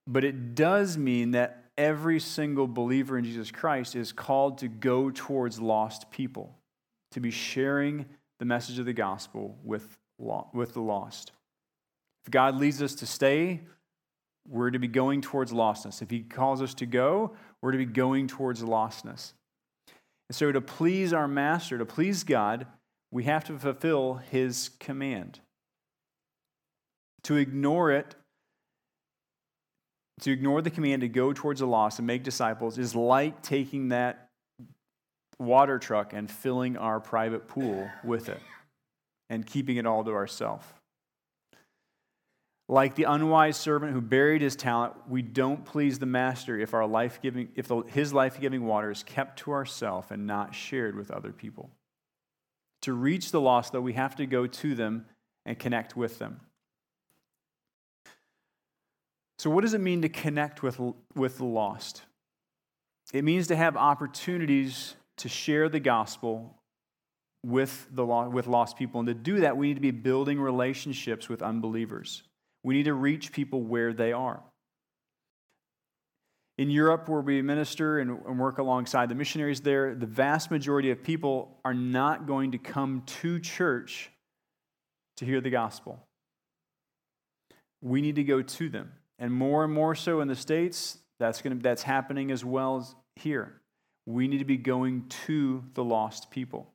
but 0.06 0.24
it 0.24 0.54
does 0.54 0.96
mean 0.96 1.32
that 1.32 1.61
every 1.76 2.20
single 2.20 2.66
believer 2.66 3.18
in 3.18 3.24
Jesus 3.24 3.50
Christ 3.50 3.96
is 3.96 4.12
called 4.12 4.58
to 4.58 4.68
go 4.68 5.10
towards 5.10 5.60
lost 5.60 6.10
people, 6.10 6.56
to 7.12 7.20
be 7.20 7.30
sharing 7.30 8.06
the 8.38 8.44
message 8.44 8.78
of 8.78 8.86
the 8.86 8.92
gospel 8.92 9.58
with, 9.62 9.96
with 10.52 10.74
the 10.74 10.80
lost. 10.80 11.32
If 12.24 12.30
God 12.30 12.56
leads 12.56 12.82
us 12.82 12.94
to 12.96 13.06
stay, 13.06 13.60
we're 14.48 14.70
to 14.70 14.78
be 14.78 14.88
going 14.88 15.20
towards 15.20 15.52
lostness. 15.52 16.02
If 16.02 16.10
He 16.10 16.20
calls 16.20 16.60
us 16.62 16.74
to 16.74 16.86
go, 16.86 17.32
we're 17.60 17.72
to 17.72 17.78
be 17.78 17.84
going 17.84 18.26
towards 18.26 18.62
lostness. 18.62 19.32
And 20.28 20.36
so, 20.36 20.50
to 20.50 20.60
please 20.60 21.12
our 21.12 21.28
Master, 21.28 21.78
to 21.78 21.86
please 21.86 22.24
God, 22.24 22.66
we 23.10 23.24
have 23.24 23.44
to 23.44 23.58
fulfill 23.58 24.14
His 24.30 24.70
command. 24.80 25.40
To 27.24 27.36
ignore 27.36 27.90
it 27.92 28.16
to 30.22 30.30
ignore 30.30 30.62
the 30.62 30.70
command 30.70 31.02
to 31.02 31.08
go 31.08 31.32
towards 31.32 31.60
the 31.60 31.66
lost 31.66 31.98
and 31.98 32.06
make 32.06 32.22
disciples 32.22 32.78
is 32.78 32.94
like 32.94 33.42
taking 33.42 33.88
that 33.88 34.28
water 35.38 35.78
truck 35.78 36.12
and 36.12 36.30
filling 36.30 36.76
our 36.76 37.00
private 37.00 37.48
pool 37.48 37.90
with 38.04 38.28
it 38.28 38.40
and 39.28 39.44
keeping 39.44 39.76
it 39.76 39.86
all 39.86 40.04
to 40.04 40.12
ourselves. 40.12 40.64
Like 42.68 42.94
the 42.94 43.04
unwise 43.04 43.56
servant 43.56 43.92
who 43.92 44.00
buried 44.00 44.42
his 44.42 44.54
talent, 44.54 44.94
we 45.08 45.22
don't 45.22 45.64
please 45.64 45.98
the 45.98 46.06
master 46.06 46.56
if 46.58 46.72
our 46.72 46.86
life-giving 46.86 47.48
if 47.56 47.66
the, 47.66 47.82
his 47.82 48.12
life-giving 48.12 48.64
water 48.64 48.92
is 48.92 49.02
kept 49.02 49.40
to 49.40 49.50
ourselves 49.50 50.08
and 50.12 50.26
not 50.26 50.54
shared 50.54 50.94
with 50.94 51.10
other 51.10 51.32
people. 51.32 51.70
To 52.82 52.92
reach 52.92 53.32
the 53.32 53.40
lost 53.40 53.72
though, 53.72 53.80
we 53.80 53.94
have 53.94 54.14
to 54.16 54.26
go 54.26 54.46
to 54.46 54.74
them 54.76 55.06
and 55.44 55.58
connect 55.58 55.96
with 55.96 56.20
them. 56.20 56.40
So, 59.42 59.50
what 59.50 59.62
does 59.62 59.74
it 59.74 59.80
mean 59.80 60.02
to 60.02 60.08
connect 60.08 60.62
with, 60.62 60.78
with 61.16 61.38
the 61.38 61.44
lost? 61.44 62.02
It 63.12 63.24
means 63.24 63.48
to 63.48 63.56
have 63.56 63.76
opportunities 63.76 64.94
to 65.16 65.28
share 65.28 65.68
the 65.68 65.80
gospel 65.80 66.54
with, 67.44 67.88
the, 67.90 68.06
with 68.06 68.46
lost 68.46 68.76
people. 68.76 69.00
And 69.00 69.08
to 69.08 69.14
do 69.14 69.40
that, 69.40 69.56
we 69.56 69.66
need 69.66 69.74
to 69.74 69.80
be 69.80 69.90
building 69.90 70.40
relationships 70.40 71.28
with 71.28 71.42
unbelievers. 71.42 72.22
We 72.62 72.74
need 72.74 72.84
to 72.84 72.94
reach 72.94 73.32
people 73.32 73.62
where 73.62 73.92
they 73.92 74.12
are. 74.12 74.40
In 76.56 76.70
Europe, 76.70 77.08
where 77.08 77.20
we 77.20 77.42
minister 77.42 77.98
and 77.98 78.38
work 78.38 78.58
alongside 78.58 79.08
the 79.08 79.16
missionaries 79.16 79.60
there, 79.60 79.96
the 79.96 80.06
vast 80.06 80.52
majority 80.52 80.92
of 80.92 81.02
people 81.02 81.58
are 81.64 81.74
not 81.74 82.28
going 82.28 82.52
to 82.52 82.58
come 82.58 83.02
to 83.06 83.40
church 83.40 84.08
to 85.16 85.24
hear 85.24 85.40
the 85.40 85.50
gospel. 85.50 85.98
We 87.80 88.00
need 88.00 88.14
to 88.14 88.22
go 88.22 88.40
to 88.40 88.68
them. 88.68 88.92
And 89.22 89.32
more 89.32 89.62
and 89.62 89.72
more 89.72 89.94
so 89.94 90.20
in 90.20 90.26
the 90.26 90.34
States, 90.34 90.98
that's, 91.20 91.42
gonna, 91.42 91.54
that's 91.54 91.84
happening 91.84 92.32
as 92.32 92.44
well 92.44 92.78
as 92.78 92.92
here. 93.14 93.60
We 94.04 94.26
need 94.26 94.38
to 94.38 94.44
be 94.44 94.56
going 94.56 95.04
to 95.26 95.62
the 95.74 95.84
lost 95.84 96.32
people. 96.32 96.66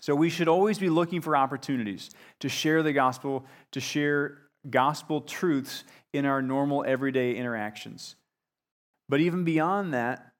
So 0.00 0.14
we 0.14 0.30
should 0.30 0.46
always 0.46 0.78
be 0.78 0.88
looking 0.88 1.20
for 1.20 1.36
opportunities 1.36 2.10
to 2.38 2.48
share 2.48 2.84
the 2.84 2.92
gospel, 2.92 3.46
to 3.72 3.80
share 3.80 4.42
gospel 4.70 5.22
truths 5.22 5.82
in 6.12 6.24
our 6.24 6.40
normal 6.40 6.84
everyday 6.86 7.34
interactions. 7.34 8.14
But 9.08 9.18
even 9.18 9.42
beyond 9.42 9.92
that, 9.92 10.34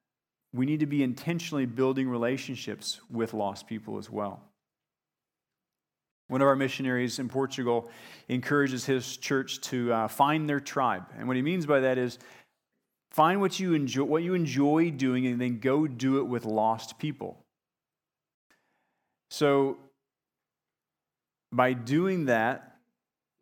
we 0.53 0.65
need 0.65 0.79
to 0.79 0.85
be 0.85 1.03
intentionally 1.03 1.65
building 1.65 2.07
relationships 2.07 3.01
with 3.11 3.33
lost 3.33 3.67
people 3.67 3.97
as 3.97 4.09
well. 4.09 4.41
One 6.27 6.41
of 6.41 6.47
our 6.47 6.55
missionaries 6.55 7.19
in 7.19 7.29
Portugal 7.29 7.89
encourages 8.29 8.85
his 8.85 9.17
church 9.17 9.61
to 9.61 9.93
uh, 9.93 10.07
find 10.07 10.49
their 10.49 10.59
tribe. 10.59 11.05
And 11.17 11.27
what 11.27 11.35
he 11.35 11.43
means 11.43 11.65
by 11.65 11.81
that 11.81 11.97
is 11.97 12.17
find 13.11 13.41
what 13.41 13.59
you 13.59 13.73
enjoy, 13.73 14.03
what 14.03 14.23
you 14.23 14.33
enjoy 14.33 14.91
doing 14.91 15.27
and 15.27 15.39
then 15.39 15.59
go 15.59 15.85
do 15.87 16.17
it 16.17 16.23
with 16.23 16.45
lost 16.45 16.97
people. 16.97 17.37
So 19.29 19.77
by 21.51 21.73
doing 21.73 22.25
that, 22.25 22.71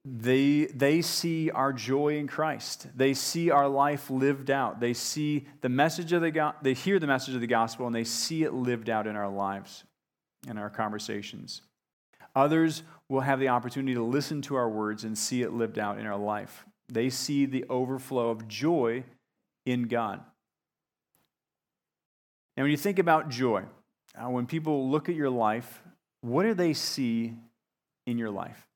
they, 0.06 0.66
they 0.66 1.02
see 1.02 1.50
our 1.50 1.72
joy 1.72 2.18
in 2.18 2.28
Christ. 2.28 2.88
They 2.94 3.13
see 3.13 3.50
our 3.50 3.70
life 3.70 4.10
lived 4.10 4.52
out. 4.52 4.82
They 4.82 4.94
see 4.94 5.48
the 5.62 5.70
message 5.70 6.12
of 6.12 6.22
the 6.22 6.54
they 6.62 6.74
hear 6.74 7.00
the 7.00 7.08
message 7.08 7.36
of 7.36 7.42
the 7.42 7.48
gospel 7.48 7.88
and 7.88 7.96
they 7.96 8.04
see 8.04 8.44
it 8.44 8.54
lived 8.54 8.90
out 8.90 9.08
in 9.08 9.16
our 9.16 9.30
lives, 9.30 9.86
in 10.50 10.58
our 10.58 10.70
conversations. 10.70 11.62
Others 12.36 12.84
will 13.10 13.22
have 13.22 13.40
the 13.40 13.50
opportunity 13.50 13.94
to 13.94 14.04
listen 14.04 14.42
to 14.44 14.56
our 14.56 14.70
words 14.70 15.04
and 15.04 15.18
see 15.18 15.42
it 15.42 15.54
lived 15.54 15.78
out 15.78 16.00
in 16.00 16.06
our 16.06 16.18
life. 16.18 16.66
They 16.90 17.10
see 17.10 17.46
the 17.46 17.66
overflow 17.70 18.30
of 18.30 18.48
joy 18.48 19.04
in 19.66 19.84
God. 19.84 20.20
And 22.56 22.63
when 22.63 22.72
you 22.72 22.78
think 22.78 23.00
about 23.00 23.30
joy, 23.30 23.63
uh, 24.16 24.30
when 24.30 24.46
people 24.46 24.90
look 24.90 25.10
at 25.10 25.16
your 25.16 25.30
life, 25.30 25.82
what 26.22 26.44
do 26.44 26.54
they 26.54 26.74
see 26.74 27.34
in 28.06 28.18
your 28.18 28.30
life? 28.30 28.68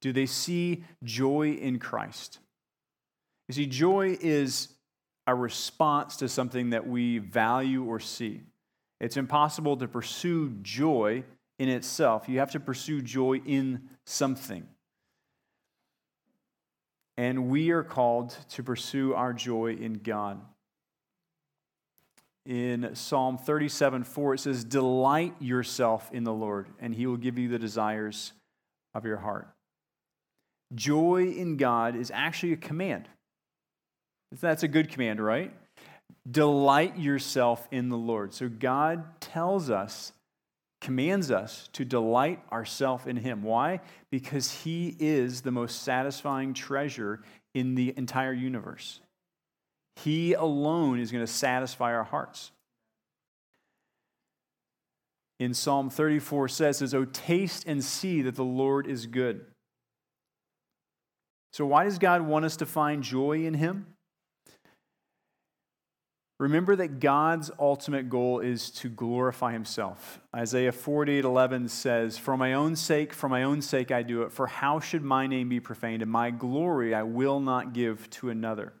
Do 0.00 0.12
they 0.12 0.26
see 0.26 0.84
joy 1.04 1.52
in 1.52 1.78
Christ? 1.78 2.38
You 3.48 3.54
see, 3.54 3.66
joy 3.66 4.16
is 4.20 4.68
a 5.26 5.34
response 5.34 6.16
to 6.16 6.28
something 6.28 6.70
that 6.70 6.86
we 6.86 7.18
value 7.18 7.84
or 7.84 8.00
see. 8.00 8.40
It's 9.00 9.16
impossible 9.16 9.76
to 9.76 9.88
pursue 9.88 10.50
joy 10.62 11.24
in 11.58 11.68
itself. 11.68 12.28
You 12.28 12.38
have 12.38 12.52
to 12.52 12.60
pursue 12.60 13.02
joy 13.02 13.40
in 13.44 13.88
something. 14.04 14.66
And 17.16 17.48
we 17.48 17.70
are 17.70 17.82
called 17.82 18.36
to 18.50 18.62
pursue 18.62 19.14
our 19.14 19.32
joy 19.32 19.74
in 19.74 19.94
God. 19.94 20.40
In 22.44 22.94
Psalm 22.94 23.38
37 23.38 24.02
4, 24.04 24.34
it 24.34 24.38
says, 24.38 24.64
Delight 24.64 25.34
yourself 25.40 26.10
in 26.12 26.24
the 26.24 26.32
Lord, 26.32 26.66
and 26.80 26.94
he 26.94 27.06
will 27.06 27.16
give 27.16 27.38
you 27.38 27.48
the 27.48 27.58
desires 27.58 28.32
of 28.94 29.04
your 29.04 29.18
heart. 29.18 29.48
Joy 30.74 31.28
in 31.36 31.56
God 31.56 31.94
is 31.94 32.10
actually 32.12 32.54
a 32.54 32.56
command. 32.56 33.08
That's 34.40 34.62
a 34.62 34.68
good 34.68 34.88
command, 34.88 35.20
right? 35.20 35.52
Delight 36.28 36.98
yourself 36.98 37.68
in 37.70 37.88
the 37.88 37.96
Lord. 37.96 38.32
So 38.32 38.48
God 38.48 39.20
tells 39.20 39.70
us, 39.70 40.12
commands 40.82 41.30
us 41.30 41.68
to 41.72 41.84
delight 41.84 42.40
ourselves 42.52 43.06
in 43.06 43.16
Him. 43.16 43.42
Why? 43.42 43.80
Because 44.10 44.50
He 44.50 44.94
is 44.98 45.40
the 45.40 45.50
most 45.50 45.82
satisfying 45.82 46.52
treasure 46.52 47.22
in 47.54 47.74
the 47.74 47.94
entire 47.96 48.32
universe. 48.32 49.00
He 49.96 50.34
alone 50.34 50.98
is 50.98 51.12
going 51.12 51.24
to 51.24 51.32
satisfy 51.32 51.94
our 51.94 52.04
hearts. 52.04 52.50
In 55.38 55.54
Psalm 55.54 55.88
34 55.88 56.48
says, 56.48 56.78
says, 56.78 56.94
Oh, 56.94 57.04
taste 57.04 57.64
and 57.66 57.82
see 57.82 58.22
that 58.22 58.34
the 58.34 58.44
Lord 58.44 58.86
is 58.86 59.06
good. 59.06 59.46
So, 61.52 61.66
why 61.66 61.84
does 61.84 61.98
God 61.98 62.22
want 62.22 62.44
us 62.44 62.56
to 62.58 62.66
find 62.66 63.02
joy 63.02 63.44
in 63.44 63.54
Him? 63.54 63.86
Remember 66.42 66.74
that 66.74 66.98
God's 66.98 67.52
ultimate 67.56 68.10
goal 68.10 68.40
is 68.40 68.70
to 68.70 68.88
glorify 68.88 69.52
Himself. 69.52 70.18
Isaiah 70.34 70.72
48 70.72 71.24
11 71.24 71.68
says, 71.68 72.18
For 72.18 72.36
my 72.36 72.54
own 72.54 72.74
sake, 72.74 73.12
for 73.12 73.28
my 73.28 73.44
own 73.44 73.62
sake 73.62 73.92
I 73.92 74.02
do 74.02 74.22
it, 74.22 74.32
for 74.32 74.48
how 74.48 74.80
should 74.80 75.04
my 75.04 75.28
name 75.28 75.48
be 75.48 75.60
profaned? 75.60 76.02
And 76.02 76.10
my 76.10 76.32
glory 76.32 76.96
I 76.96 77.04
will 77.04 77.38
not 77.38 77.72
give 77.72 78.10
to 78.10 78.28
another. 78.28 78.72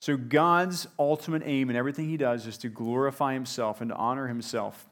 So, 0.00 0.16
God's 0.16 0.86
ultimate 1.00 1.42
aim 1.44 1.68
in 1.68 1.74
everything 1.74 2.08
He 2.08 2.16
does 2.16 2.46
is 2.46 2.58
to 2.58 2.68
glorify 2.68 3.34
Himself 3.34 3.80
and 3.80 3.90
to 3.90 3.96
honor 3.96 4.28
Himself. 4.28 4.88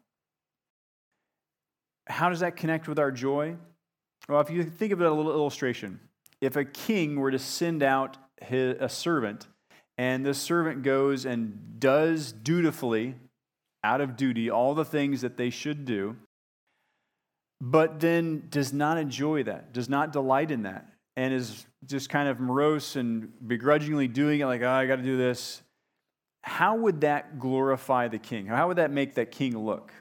How 2.08 2.30
does 2.30 2.40
that 2.40 2.56
connect 2.56 2.88
with 2.88 2.98
our 2.98 3.12
joy? 3.12 3.54
Well, 4.28 4.40
if 4.40 4.50
you 4.50 4.64
think 4.64 4.92
of 4.92 5.00
it 5.00 5.06
a 5.06 5.12
little 5.12 5.30
illustration, 5.30 6.00
if 6.40 6.56
a 6.56 6.64
king 6.64 7.14
were 7.14 7.30
to 7.30 7.38
send 7.38 7.84
out 7.84 8.16
his, 8.42 8.76
a 8.80 8.88
servant, 8.88 9.46
and 9.98 10.24
this 10.24 10.38
servant 10.38 10.84
goes 10.84 11.26
and 11.26 11.78
does 11.80 12.32
dutifully, 12.32 13.16
out 13.84 14.00
of 14.00 14.16
duty, 14.16 14.48
all 14.48 14.74
the 14.74 14.84
things 14.84 15.20
that 15.20 15.36
they 15.36 15.50
should 15.50 15.84
do, 15.84 16.16
but 17.60 18.00
then 18.00 18.44
does 18.48 18.72
not 18.72 18.96
enjoy 18.96 19.42
that, 19.42 19.72
does 19.72 19.88
not 19.88 20.12
delight 20.12 20.50
in 20.50 20.62
that, 20.62 20.86
and 21.16 21.34
is 21.34 21.66
just 21.84 22.08
kind 22.08 22.28
of 22.28 22.38
morose 22.38 22.96
and 22.96 23.32
begrudgingly 23.46 24.08
doing 24.08 24.40
it 24.40 24.46
like, 24.46 24.62
oh, 24.62 24.70
I 24.70 24.86
got 24.86 24.96
to 24.96 25.02
do 25.02 25.16
this, 25.16 25.62
how 26.42 26.76
would 26.76 27.00
that 27.02 27.38
glorify 27.38 28.08
the 28.08 28.18
king? 28.18 28.46
How 28.46 28.68
would 28.68 28.78
that 28.78 28.90
make 28.90 29.14
that 29.14 29.32
king 29.32 29.58
look? 29.58 29.92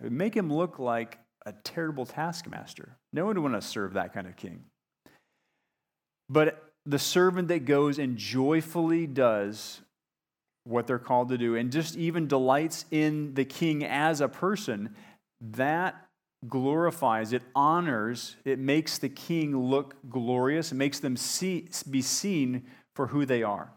It 0.00 0.04
would 0.04 0.12
make 0.12 0.36
him 0.36 0.52
look 0.52 0.78
like 0.78 1.18
a 1.46 1.52
terrible 1.64 2.04
taskmaster. 2.04 2.96
No 3.12 3.24
one 3.24 3.42
would 3.42 3.52
want 3.52 3.62
to 3.62 3.66
serve 3.66 3.94
that 3.94 4.12
kind 4.12 4.26
of 4.26 4.36
king. 4.36 4.64
But 6.28 6.69
the 6.90 6.98
servant 6.98 7.48
that 7.48 7.64
goes 7.64 7.98
and 7.98 8.16
joyfully 8.16 9.06
does 9.06 9.80
what 10.64 10.86
they're 10.86 10.98
called 10.98 11.28
to 11.30 11.38
do 11.38 11.56
and 11.56 11.72
just 11.72 11.96
even 11.96 12.26
delights 12.26 12.84
in 12.90 13.34
the 13.34 13.44
king 13.44 13.84
as 13.84 14.20
a 14.20 14.28
person, 14.28 14.94
that 15.40 16.06
glorifies, 16.48 17.32
it 17.32 17.42
honors, 17.54 18.36
it 18.44 18.58
makes 18.58 18.98
the 18.98 19.08
king 19.08 19.56
look 19.56 19.94
glorious, 20.08 20.72
it 20.72 20.76
makes 20.76 21.00
them 21.00 21.16
see, 21.16 21.68
be 21.88 22.02
seen 22.02 22.64
for 22.94 23.08
who 23.08 23.24
they 23.24 23.42
are. 23.42 23.72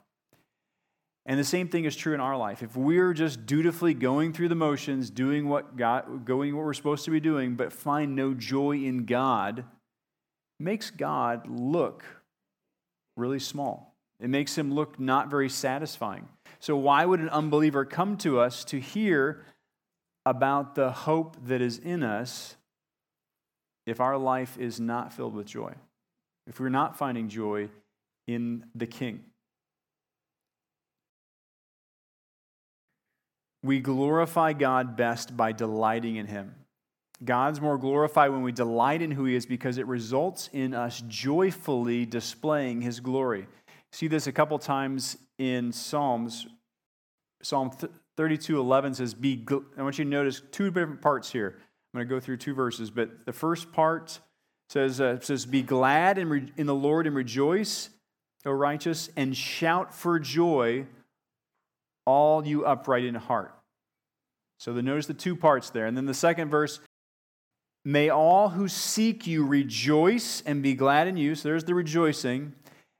And 1.25 1.39
the 1.39 1.45
same 1.45 1.69
thing 1.69 1.85
is 1.85 1.95
true 1.95 2.13
in 2.13 2.19
our 2.19 2.35
life. 2.35 2.61
If 2.61 2.75
we're 2.75 3.13
just 3.13 3.45
dutifully 3.45 3.93
going 3.93 4.33
through 4.33 4.49
the 4.49 4.55
motions, 4.55 5.09
doing 5.09 5.47
what 5.47 5.77
God, 5.77 6.25
going 6.25 6.55
what 6.55 6.65
we're 6.65 6.73
supposed 6.73 7.05
to 7.05 7.11
be 7.11 7.21
doing, 7.21 7.55
but 7.55 7.71
find 7.71 8.15
no 8.15 8.33
joy 8.33 8.71
in 8.71 9.05
God, 9.05 9.63
makes 10.59 10.89
God 10.91 11.47
look 11.47 12.03
really 13.15 13.39
small. 13.39 13.95
It 14.19 14.29
makes 14.29 14.57
him 14.57 14.73
look 14.73 14.99
not 14.99 15.29
very 15.29 15.49
satisfying. 15.49 16.27
So, 16.59 16.77
why 16.77 17.05
would 17.05 17.19
an 17.19 17.29
unbeliever 17.29 17.85
come 17.85 18.17
to 18.17 18.39
us 18.39 18.63
to 18.65 18.79
hear 18.79 19.43
about 20.25 20.75
the 20.75 20.91
hope 20.91 21.35
that 21.47 21.61
is 21.61 21.77
in 21.77 22.03
us 22.03 22.55
if 23.85 23.99
our 23.99 24.17
life 24.17 24.57
is 24.57 24.79
not 24.79 25.11
filled 25.11 25.33
with 25.33 25.45
joy? 25.45 25.73
If 26.47 26.59
we're 26.59 26.69
not 26.69 26.97
finding 26.97 27.27
joy 27.27 27.69
in 28.27 28.65
the 28.75 28.87
King? 28.87 29.23
We 33.61 33.79
glorify 33.79 34.53
God 34.53 34.97
best 34.97 35.35
by 35.35 35.53
delighting 35.53 36.17
in 36.17 36.27
Him. 36.27 36.53
God's 37.25 37.61
more 37.61 37.77
glorified 37.77 38.31
when 38.31 38.41
we 38.41 38.51
delight 38.51 39.01
in 39.01 39.11
who 39.11 39.25
He 39.25 39.35
is 39.35 39.45
because 39.45 39.77
it 39.77 39.87
results 39.87 40.49
in 40.53 40.73
us 40.73 41.03
joyfully 41.07 42.05
displaying 42.05 42.81
His 42.81 42.99
glory. 42.99 43.47
See 43.91 44.07
this 44.07 44.27
a 44.27 44.31
couple 44.31 44.57
times 44.59 45.17
in 45.37 45.71
Psalms. 45.71 46.47
Psalm 47.41 47.71
32 48.17 48.59
11 48.59 48.95
says, 48.95 49.13
Be 49.13 49.37
gl-. 49.37 49.63
I 49.77 49.83
want 49.83 49.97
you 49.97 50.05
to 50.05 50.09
notice 50.09 50.41
two 50.51 50.71
different 50.71 51.01
parts 51.01 51.31
here. 51.31 51.55
I'm 51.93 51.99
going 51.99 52.07
to 52.07 52.15
go 52.15 52.19
through 52.19 52.37
two 52.37 52.53
verses, 52.55 52.89
but 52.89 53.25
the 53.25 53.33
first 53.33 53.71
part 53.71 54.19
says, 54.69 54.99
uh, 54.99 55.19
says 55.19 55.45
Be 55.45 55.61
glad 55.61 56.17
in, 56.17 56.29
re- 56.29 56.51
in 56.57 56.65
the 56.65 56.75
Lord 56.75 57.05
and 57.05 57.15
rejoice, 57.15 57.89
O 58.45 58.51
righteous, 58.51 59.09
and 59.15 59.35
shout 59.37 59.93
for 59.93 60.19
joy, 60.19 60.87
all 62.05 62.45
you 62.45 62.65
upright 62.65 63.05
in 63.05 63.15
heart. 63.15 63.53
So 64.59 64.73
the, 64.73 64.81
notice 64.81 65.07
the 65.07 65.13
two 65.13 65.35
parts 65.35 65.69
there. 65.69 65.85
And 65.85 65.95
then 65.95 66.05
the 66.05 66.13
second 66.13 66.49
verse 66.49 66.79
May 67.85 68.09
all 68.09 68.49
who 68.49 68.67
seek 68.67 69.27
you 69.27 69.45
rejoice 69.45 70.41
and 70.45 70.63
be 70.63 70.73
glad 70.73 71.07
in 71.07 71.17
you. 71.17 71.35
So 71.35 71.49
there's 71.49 71.65
the 71.65 71.75
rejoicing. 71.75 72.53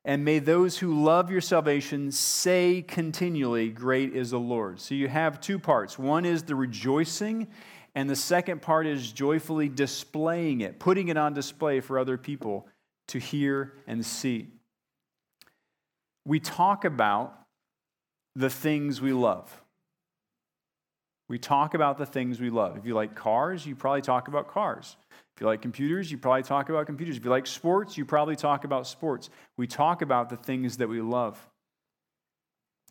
And 0.05 0.25
may 0.25 0.39
those 0.39 0.77
who 0.77 1.01
love 1.01 1.31
your 1.31 1.39
salvation 1.39 2.11
say 2.11 2.81
continually, 2.81 3.69
Great 3.69 4.13
is 4.13 4.31
the 4.31 4.39
Lord. 4.39 4.81
So 4.81 4.95
you 4.95 5.07
have 5.07 5.39
two 5.39 5.57
parts. 5.57 5.97
One 5.97 6.25
is 6.25 6.43
the 6.43 6.55
rejoicing, 6.55 7.47
and 7.95 8.09
the 8.09 8.15
second 8.15 8.61
part 8.61 8.85
is 8.85 9.13
joyfully 9.13 9.69
displaying 9.69 10.59
it, 10.59 10.77
putting 10.79 11.07
it 11.07 11.15
on 11.15 11.33
display 11.33 11.79
for 11.79 11.97
other 11.97 12.17
people 12.17 12.67
to 13.09 13.19
hear 13.19 13.73
and 13.87 14.05
see. 14.05 14.49
we 16.25 16.39
talk 16.39 16.83
about 16.83 17.37
the 18.35 18.49
things 18.49 19.01
we 19.01 19.13
love. 19.13 19.62
We 21.33 21.39
talk 21.39 21.73
about 21.73 21.97
the 21.97 22.05
things 22.05 22.39
we 22.39 22.51
love. 22.51 22.77
If 22.77 22.85
you 22.85 22.93
like 22.93 23.15
cars, 23.15 23.65
you 23.65 23.75
probably 23.75 24.03
talk 24.03 24.27
about 24.27 24.47
cars. 24.47 24.97
If 25.35 25.41
you 25.41 25.47
like 25.47 25.63
computers, 25.63 26.11
you 26.11 26.19
probably 26.19 26.43
talk 26.43 26.69
about 26.69 26.85
computers. 26.85 27.17
If 27.17 27.25
you 27.25 27.31
like 27.31 27.47
sports, 27.47 27.97
you 27.97 28.05
probably 28.05 28.35
talk 28.35 28.65
about 28.65 28.85
sports. 28.85 29.31
We 29.57 29.65
talk 29.65 30.03
about 30.03 30.29
the 30.29 30.37
things 30.37 30.77
that 30.77 30.87
we 30.87 31.01
love. 31.01 31.43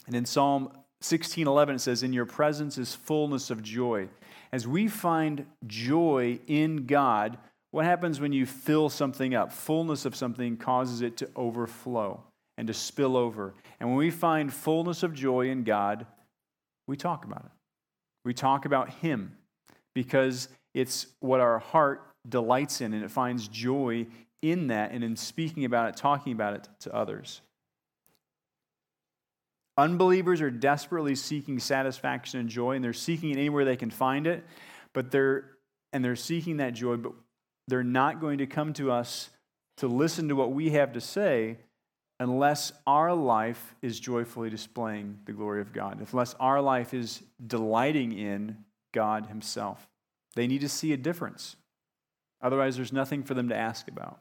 And 0.08 0.16
in 0.16 0.26
Psalm 0.26 0.72
16:11 1.00 1.76
it 1.76 1.78
says 1.78 2.02
in 2.02 2.12
your 2.12 2.26
presence 2.26 2.78
is 2.78 2.96
fullness 2.96 3.48
of 3.50 3.62
joy. 3.62 4.08
As 4.50 4.66
we 4.66 4.88
find 4.88 5.46
joy 5.68 6.40
in 6.48 6.86
God, 6.86 7.38
what 7.70 7.84
happens 7.84 8.18
when 8.18 8.32
you 8.32 8.44
fill 8.44 8.88
something 8.88 9.36
up? 9.36 9.52
Fullness 9.52 10.04
of 10.04 10.16
something 10.16 10.56
causes 10.56 11.00
it 11.00 11.16
to 11.18 11.30
overflow 11.36 12.24
and 12.58 12.66
to 12.66 12.74
spill 12.74 13.16
over. 13.16 13.54
And 13.78 13.88
when 13.88 13.98
we 13.98 14.10
find 14.10 14.52
fullness 14.52 15.04
of 15.04 15.14
joy 15.14 15.48
in 15.48 15.62
God, 15.62 16.06
we 16.88 16.96
talk 16.96 17.24
about 17.24 17.44
it. 17.44 17.52
We 18.24 18.34
talk 18.34 18.64
about 18.64 18.90
Him 18.90 19.36
because 19.94 20.48
it's 20.74 21.06
what 21.20 21.40
our 21.40 21.58
heart 21.58 22.06
delights 22.28 22.80
in 22.80 22.94
and 22.94 23.04
it 23.04 23.10
finds 23.10 23.48
joy 23.48 24.06
in 24.42 24.68
that 24.68 24.92
and 24.92 25.04
in 25.04 25.16
speaking 25.16 25.64
about 25.64 25.88
it, 25.88 25.96
talking 25.96 26.32
about 26.32 26.54
it 26.54 26.68
to 26.80 26.94
others. 26.94 27.40
Unbelievers 29.78 30.40
are 30.40 30.50
desperately 30.50 31.14
seeking 31.14 31.58
satisfaction 31.58 32.40
and 32.40 32.48
joy, 32.48 32.72
and 32.72 32.84
they're 32.84 32.92
seeking 32.92 33.30
it 33.30 33.38
anywhere 33.38 33.64
they 33.64 33.76
can 33.76 33.90
find 33.90 34.26
it, 34.26 34.44
but 34.92 35.10
they're 35.10 35.44
and 35.94 36.04
they're 36.04 36.16
seeking 36.16 36.56
that 36.58 36.72
joy, 36.72 36.96
but 36.96 37.12
they're 37.68 37.84
not 37.84 38.20
going 38.20 38.38
to 38.38 38.46
come 38.46 38.72
to 38.74 38.90
us 38.90 39.30
to 39.76 39.86
listen 39.86 40.28
to 40.28 40.36
what 40.36 40.52
we 40.52 40.70
have 40.70 40.92
to 40.92 41.00
say 41.00 41.58
unless 42.22 42.72
our 42.86 43.12
life 43.12 43.74
is 43.82 43.98
joyfully 43.98 44.48
displaying 44.48 45.18
the 45.24 45.32
glory 45.32 45.60
of 45.60 45.72
God, 45.72 46.06
unless 46.12 46.34
our 46.38 46.60
life 46.60 46.94
is 46.94 47.20
delighting 47.44 48.16
in 48.16 48.58
God 48.92 49.26
Himself. 49.26 49.88
They 50.36 50.46
need 50.46 50.60
to 50.60 50.68
see 50.68 50.92
a 50.92 50.96
difference. 50.96 51.56
Otherwise, 52.40 52.76
there's 52.76 52.92
nothing 52.92 53.24
for 53.24 53.34
them 53.34 53.48
to 53.48 53.56
ask 53.56 53.88
about. 53.88 54.20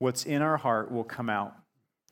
What's 0.00 0.26
in 0.26 0.42
our 0.42 0.56
heart 0.56 0.90
will 0.90 1.04
come 1.04 1.30
out. 1.30 1.54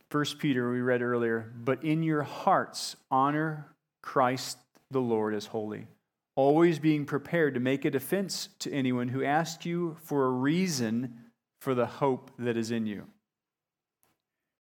First 0.08 0.38
Peter, 0.38 0.70
we 0.70 0.80
read 0.80 1.02
earlier, 1.02 1.52
but 1.56 1.82
in 1.82 2.04
your 2.04 2.22
hearts, 2.22 2.94
honor 3.10 3.66
Christ 4.02 4.58
the 4.92 5.00
Lord 5.00 5.34
as 5.34 5.46
holy, 5.46 5.88
always 6.36 6.78
being 6.78 7.06
prepared 7.06 7.54
to 7.54 7.60
make 7.60 7.84
a 7.84 7.90
defense 7.90 8.50
to 8.60 8.72
anyone 8.72 9.08
who 9.08 9.24
asks 9.24 9.66
you 9.66 9.96
for 10.04 10.26
a 10.26 10.30
reason 10.30 11.25
for 11.66 11.74
the 11.74 11.86
hope 11.86 12.30
that 12.38 12.56
is 12.56 12.70
in 12.70 12.86
you. 12.86 13.02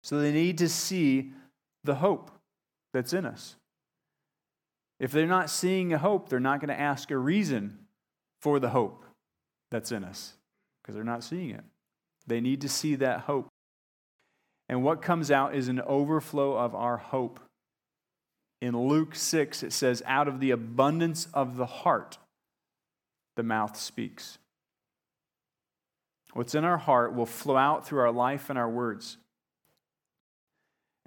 So 0.05 0.21
they 0.21 0.31
need 0.31 0.59
to 0.59 0.69
see 0.69 1.33
the 1.83 1.97
hope 1.97 2.31
that's 2.93 3.13
in 3.13 3.27
us. 3.27 3.57
If 5.01 5.11
they're 5.11 5.27
not 5.27 5.51
seeing 5.51 5.93
a 5.93 5.99
hope, 5.99 6.29
they're 6.29 6.39
not 6.39 6.61
going 6.61 6.69
to 6.69 6.81
ask 6.81 7.11
a 7.11 7.19
reason 7.19 7.81
for 8.41 8.61
the 8.61 8.69
hope 8.69 9.05
that's 9.73 9.91
in 9.91 10.05
us 10.05 10.35
because 10.81 10.95
they're 10.95 11.03
not 11.03 11.25
seeing 11.25 11.51
it. 11.51 11.65
They 12.29 12.41
need 12.41 12.61
to 12.61 12.69
see 12.69 12.95
that 12.95 13.23
hope. 13.23 13.49
And 14.69 14.85
what 14.85 15.03
comes 15.03 15.33
out 15.33 15.53
is 15.53 15.67
an 15.67 15.81
overflow 15.81 16.57
of 16.57 16.77
our 16.77 16.99
hope. 16.99 17.41
In 18.61 18.79
Luke 18.79 19.17
6, 19.17 19.65
it 19.65 19.73
says, 19.73 20.01
Out 20.07 20.29
of 20.29 20.39
the 20.39 20.53
abundance 20.53 21.27
of 21.35 21.57
the 21.57 21.67
heart, 21.67 22.19
the 23.35 23.43
mouth 23.43 23.77
speaks. 23.77 24.39
What's 26.35 26.55
in 26.57 26.65
our 26.65 26.79
heart 26.79 27.15
will 27.15 27.27
flow 27.27 27.57
out 27.57 27.87
through 27.87 28.01
our 28.01 28.13
life 28.13 28.51
and 28.51 28.59
our 28.59 28.69
words. 28.69 29.17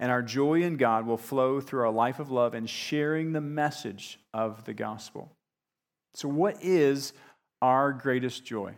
And 0.00 0.10
our 0.10 0.22
joy 0.22 0.62
in 0.62 0.76
God 0.76 1.06
will 1.06 1.18
flow 1.18 1.60
through 1.60 1.82
our 1.82 1.92
life 1.92 2.18
of 2.18 2.30
love 2.30 2.54
and 2.54 2.68
sharing 2.68 3.32
the 3.32 3.40
message 3.40 4.18
of 4.32 4.64
the 4.64 4.72
gospel. 4.72 5.30
So, 6.14 6.28
what 6.28 6.56
is 6.62 7.12
our 7.60 7.92
greatest 7.92 8.44
joy? 8.44 8.74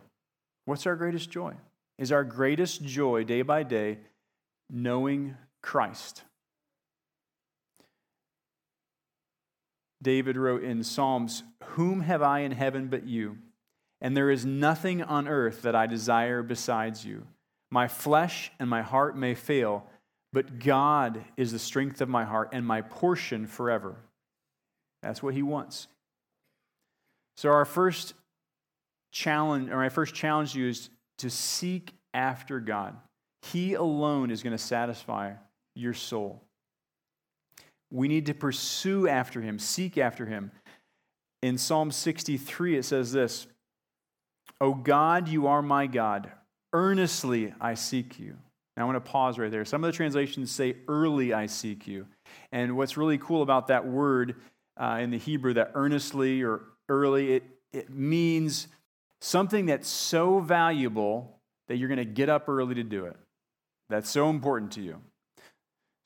What's 0.65 0.85
our 0.85 0.95
greatest 0.95 1.29
joy? 1.29 1.53
Is 1.97 2.11
our 2.11 2.23
greatest 2.23 2.83
joy 2.83 3.23
day 3.23 3.43
by 3.43 3.63
day 3.63 3.99
knowing 4.69 5.37
Christ? 5.61 6.23
David 10.01 10.35
wrote 10.35 10.63
in 10.63 10.83
Psalms, 10.83 11.43
Whom 11.63 12.01
have 12.01 12.21
I 12.21 12.39
in 12.39 12.51
heaven 12.51 12.87
but 12.87 13.05
you? 13.05 13.37
And 14.01 14.17
there 14.17 14.31
is 14.31 14.45
nothing 14.45 15.03
on 15.03 15.27
earth 15.27 15.61
that 15.61 15.75
I 15.75 15.85
desire 15.85 16.41
besides 16.41 17.05
you. 17.05 17.27
My 17.69 17.87
flesh 17.87 18.51
and 18.59 18.69
my 18.69 18.81
heart 18.81 19.15
may 19.15 19.35
fail, 19.35 19.85
but 20.33 20.59
God 20.59 21.23
is 21.37 21.51
the 21.51 21.59
strength 21.59 22.01
of 22.01 22.09
my 22.09 22.25
heart 22.25 22.49
and 22.51 22.65
my 22.65 22.81
portion 22.81 23.45
forever. 23.45 23.95
That's 25.03 25.21
what 25.21 25.33
he 25.33 25.43
wants. 25.43 25.87
So, 27.37 27.49
our 27.49 27.65
first 27.65 28.13
challenge, 29.11 29.69
or 29.69 29.77
my 29.77 29.89
first 29.89 30.13
challenge 30.13 30.53
to 30.53 30.59
you 30.59 30.69
is 30.69 30.89
to 31.19 31.29
seek 31.29 31.93
after 32.13 32.59
God. 32.59 32.95
He 33.41 33.73
alone 33.73 34.31
is 34.31 34.43
going 34.43 34.51
to 34.51 34.63
satisfy 34.63 35.33
your 35.75 35.93
soul. 35.93 36.43
We 37.91 38.07
need 38.07 38.27
to 38.27 38.33
pursue 38.33 39.07
after 39.07 39.41
him, 39.41 39.59
seek 39.59 39.97
after 39.97 40.25
him. 40.25 40.51
In 41.41 41.57
Psalm 41.57 41.91
63, 41.91 42.77
it 42.77 42.83
says 42.83 43.11
this 43.11 43.47
O 44.61 44.75
God, 44.75 45.27
you 45.27 45.47
are 45.47 45.63
my 45.63 45.87
God. 45.87 46.31
Earnestly 46.71 47.53
I 47.59 47.73
seek 47.73 48.19
you. 48.19 48.37
Now 48.77 48.83
I 48.83 48.85
want 48.85 49.03
to 49.03 49.11
pause 49.11 49.39
right 49.39 49.51
there. 49.51 49.65
Some 49.65 49.83
of 49.83 49.91
the 49.91 49.97
translations 49.97 50.51
say, 50.51 50.75
Early 50.87 51.33
I 51.33 51.47
seek 51.47 51.87
you. 51.87 52.05
And 52.51 52.77
what's 52.77 52.95
really 52.95 53.17
cool 53.17 53.41
about 53.41 53.67
that 53.67 53.85
word 53.85 54.35
uh, 54.77 54.99
in 55.01 55.09
the 55.09 55.17
Hebrew, 55.17 55.55
that 55.55 55.71
earnestly 55.73 56.43
or 56.43 56.61
early, 56.87 57.33
it, 57.33 57.43
it 57.73 57.89
means 57.89 58.67
something 59.19 59.65
that's 59.65 59.89
so 59.89 60.39
valuable 60.39 61.39
that 61.67 61.77
you're 61.77 61.89
going 61.89 61.97
to 61.97 62.05
get 62.05 62.29
up 62.29 62.47
early 62.47 62.75
to 62.75 62.83
do 62.83 63.05
it. 63.05 63.15
That's 63.89 64.09
so 64.09 64.29
important 64.29 64.71
to 64.73 64.81
you. 64.81 65.01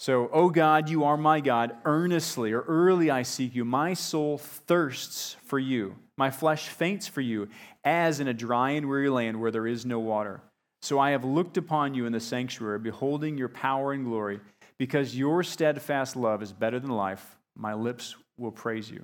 So, 0.06 0.30
oh 0.32 0.52
God, 0.52 0.88
you 0.88 1.04
are 1.06 1.18
my 1.18 1.42
God. 1.42 1.78
Earnestly 1.84 2.52
or 2.52 2.62
early 2.62 3.10
I 3.10 3.24
seek 3.24 3.56
you. 3.56 3.66
My 3.66 3.96
soul 3.96 4.38
thirsts 4.38 5.36
for 5.46 5.58
you. 5.58 5.96
My 6.16 6.30
flesh 6.30 6.70
faints 6.70 7.08
for 7.08 7.22
you, 7.22 7.50
as 7.84 8.20
in 8.20 8.28
a 8.28 8.34
dry 8.36 8.70
and 8.70 8.88
weary 8.88 9.10
land 9.10 9.42
where 9.42 9.50
there 9.50 9.66
is 9.66 9.84
no 9.84 9.98
water. 10.00 10.42
So 10.84 11.00
I 11.00 11.10
have 11.10 11.26
looked 11.26 11.58
upon 11.58 11.96
you 11.96 12.06
in 12.06 12.14
the 12.14 12.20
sanctuary, 12.20 12.78
beholding 12.78 13.36
your 13.36 13.50
power 13.50 13.94
and 13.94 14.06
glory. 14.06 14.42
Because 14.78 15.18
your 15.18 15.42
steadfast 15.42 16.16
love 16.16 16.44
is 16.44 16.54
better 16.54 16.80
than 16.80 16.92
life, 16.92 17.40
my 17.58 17.74
lips 17.74 18.16
will 18.38 18.52
praise 18.52 18.92
you. 18.92 19.04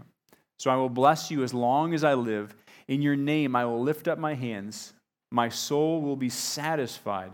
So 0.60 0.70
I 0.70 0.76
will 0.76 0.88
bless 0.88 1.32
you 1.32 1.42
as 1.42 1.52
long 1.52 1.96
as 1.96 2.04
I 2.04 2.14
live. 2.14 2.56
In 2.88 3.02
your 3.02 3.16
name 3.16 3.56
I 3.56 3.66
will 3.66 3.82
lift 3.82 4.08
up 4.08 4.20
my 4.20 4.36
hands. 4.36 4.94
My 5.32 5.50
soul 5.50 6.00
will 6.04 6.16
be 6.16 6.30
satisfied 6.30 7.32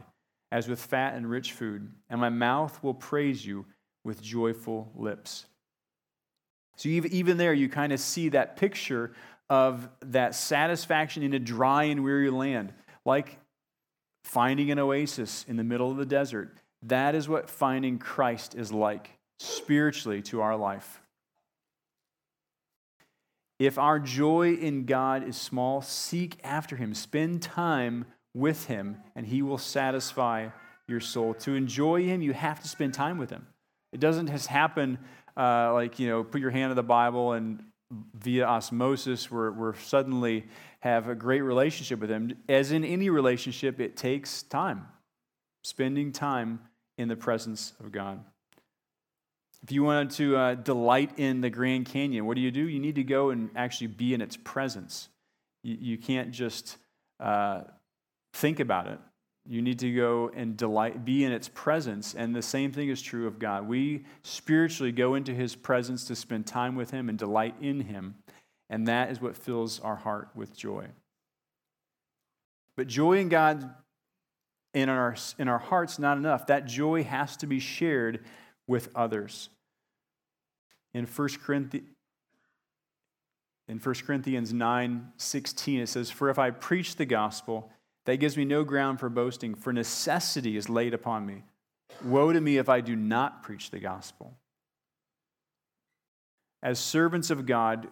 as 0.51 0.67
with 0.67 0.79
fat 0.79 1.15
and 1.15 1.29
rich 1.29 1.53
food, 1.53 1.91
and 2.09 2.21
my 2.21 2.29
mouth 2.29 2.81
will 2.83 2.93
praise 2.93 3.45
you 3.45 3.65
with 4.03 4.21
joyful 4.21 4.91
lips. 4.95 5.45
So, 6.77 6.89
even 6.89 7.37
there, 7.37 7.53
you 7.53 7.69
kind 7.69 7.91
of 7.91 7.99
see 7.99 8.29
that 8.29 8.55
picture 8.55 9.13
of 9.49 9.89
that 10.01 10.35
satisfaction 10.35 11.23
in 11.23 11.33
a 11.33 11.39
dry 11.39 11.83
and 11.83 12.03
weary 12.03 12.29
land, 12.29 12.73
like 13.03 13.39
finding 14.23 14.71
an 14.71 14.79
oasis 14.79 15.45
in 15.47 15.55
the 15.55 15.63
middle 15.63 15.89
of 15.89 15.97
the 15.97 16.05
desert. 16.05 16.55
That 16.83 17.15
is 17.15 17.27
what 17.27 17.49
finding 17.49 17.97
Christ 17.97 18.55
is 18.55 18.71
like 18.71 19.17
spiritually 19.39 20.21
to 20.23 20.41
our 20.41 20.55
life. 20.55 21.01
If 23.59 23.79
our 23.79 23.99
joy 23.99 24.53
in 24.53 24.85
God 24.85 25.27
is 25.27 25.35
small, 25.35 25.81
seek 25.81 26.37
after 26.43 26.75
Him. 26.75 26.93
Spend 26.93 27.41
time 27.41 28.05
with 28.37 28.65
Him, 28.65 28.97
and 29.15 29.25
He 29.25 29.41
will 29.41 29.57
satisfy 29.57 30.49
your 30.87 30.99
soul. 30.99 31.33
To 31.35 31.55
enjoy 31.55 32.03
Him, 32.03 32.21
you 32.21 32.33
have 32.33 32.61
to 32.61 32.67
spend 32.67 32.93
time 32.93 33.17
with 33.17 33.29
Him. 33.29 33.47
It 33.91 33.99
doesn't 33.99 34.27
just 34.27 34.47
happen 34.47 34.99
uh, 35.35 35.73
like, 35.73 35.99
you 35.99 36.07
know, 36.07 36.23
put 36.23 36.41
your 36.41 36.51
hand 36.51 36.71
on 36.71 36.75
the 36.75 36.83
Bible 36.83 37.33
and 37.33 37.63
via 38.13 38.45
osmosis, 38.45 39.31
we're, 39.31 39.51
we're 39.51 39.75
suddenly 39.75 40.45
have 40.79 41.07
a 41.07 41.15
great 41.15 41.41
relationship 41.41 41.99
with 41.99 42.09
Him. 42.09 42.37
As 42.49 42.71
in 42.71 42.83
any 42.83 43.09
relationship, 43.09 43.79
it 43.79 43.95
takes 43.95 44.43
time, 44.43 44.87
spending 45.63 46.11
time 46.11 46.59
in 46.97 47.07
the 47.07 47.15
presence 47.15 47.73
of 47.79 47.91
God. 47.91 48.23
If 49.63 49.71
you 49.71 49.83
wanted 49.83 50.11
to 50.11 50.37
uh, 50.37 50.55
delight 50.55 51.17
in 51.17 51.41
the 51.41 51.49
Grand 51.49 51.85
Canyon, 51.85 52.25
what 52.25 52.35
do 52.35 52.41
you 52.41 52.51
do? 52.51 52.67
You 52.67 52.79
need 52.79 52.95
to 52.95 53.03
go 53.03 53.29
and 53.29 53.49
actually 53.55 53.87
be 53.87 54.13
in 54.13 54.21
its 54.21 54.37
presence. 54.37 55.09
You, 55.63 55.77
you 55.79 55.97
can't 55.97 56.31
just 56.31 56.77
uh, 57.19 57.61
think 58.37 58.59
about 58.59 58.87
it. 58.87 58.99
You 59.45 59.61
need 59.61 59.79
to 59.79 59.93
go 59.93 60.29
and 60.35 60.57
delight, 60.57 61.05
be 61.05 61.23
in 61.23 61.31
its 61.31 61.47
presence. 61.47 62.13
And 62.13 62.35
the 62.35 62.41
same 62.41 62.71
thing 62.71 62.89
is 62.89 63.01
true 63.01 63.27
of 63.27 63.39
God. 63.39 63.67
We 63.67 64.03
spiritually 64.21 64.91
go 64.91 65.15
into 65.15 65.33
his 65.33 65.55
presence 65.55 66.05
to 66.05 66.15
spend 66.15 66.45
time 66.45 66.75
with 66.75 66.91
him 66.91 67.07
and 67.07 67.17
delight 67.17 67.55
in 67.61 67.81
him. 67.81 68.15
And 68.69 68.87
that 68.87 69.09
is 69.09 69.21
what 69.21 69.37
fills 69.37 69.79
our 69.79 69.95
heart 69.95 70.29
with 70.35 70.55
joy. 70.55 70.87
But 72.75 72.87
joy 72.87 73.19
in 73.19 73.29
God 73.29 73.73
in 74.73 74.89
our, 74.89 75.15
in 75.39 75.47
our 75.47 75.57
hearts 75.57 75.97
not 75.97 76.17
enough. 76.17 76.47
That 76.47 76.65
joy 76.65 77.03
has 77.03 77.35
to 77.37 77.47
be 77.47 77.59
shared 77.59 78.23
with 78.67 78.89
others. 78.93 79.49
In 80.93 81.05
1 81.05 81.29
Corinthians, 81.43 81.87
in 83.67 83.79
1 83.79 83.95
Corinthians 84.05 84.53
9 84.53 85.11
16, 85.17 85.79
it 85.81 85.89
says, 85.89 86.11
For 86.11 86.29
if 86.29 86.39
I 86.39 86.51
preach 86.51 86.95
the 86.95 87.05
gospel, 87.05 87.71
that 88.07 88.17
gives 88.17 88.37
me 88.37 88.45
no 88.45 88.63
ground 88.63 89.01
for 89.01 89.09
boasting, 89.09 89.53
for 89.53 89.73
necessity 89.73 90.55
is 90.55 90.69
laid 90.69 90.93
upon 90.93 91.25
me. 91.25 91.43
Woe 92.05 92.31
to 92.31 92.39
me 92.39 92.57
if 92.57 92.69
I 92.69 92.79
do 92.79 92.95
not 92.95 93.43
preach 93.43 93.69
the 93.69 93.79
gospel. 93.79 94.33
As 96.63 96.79
servants 96.79 97.31
of 97.31 97.45
God, 97.45 97.89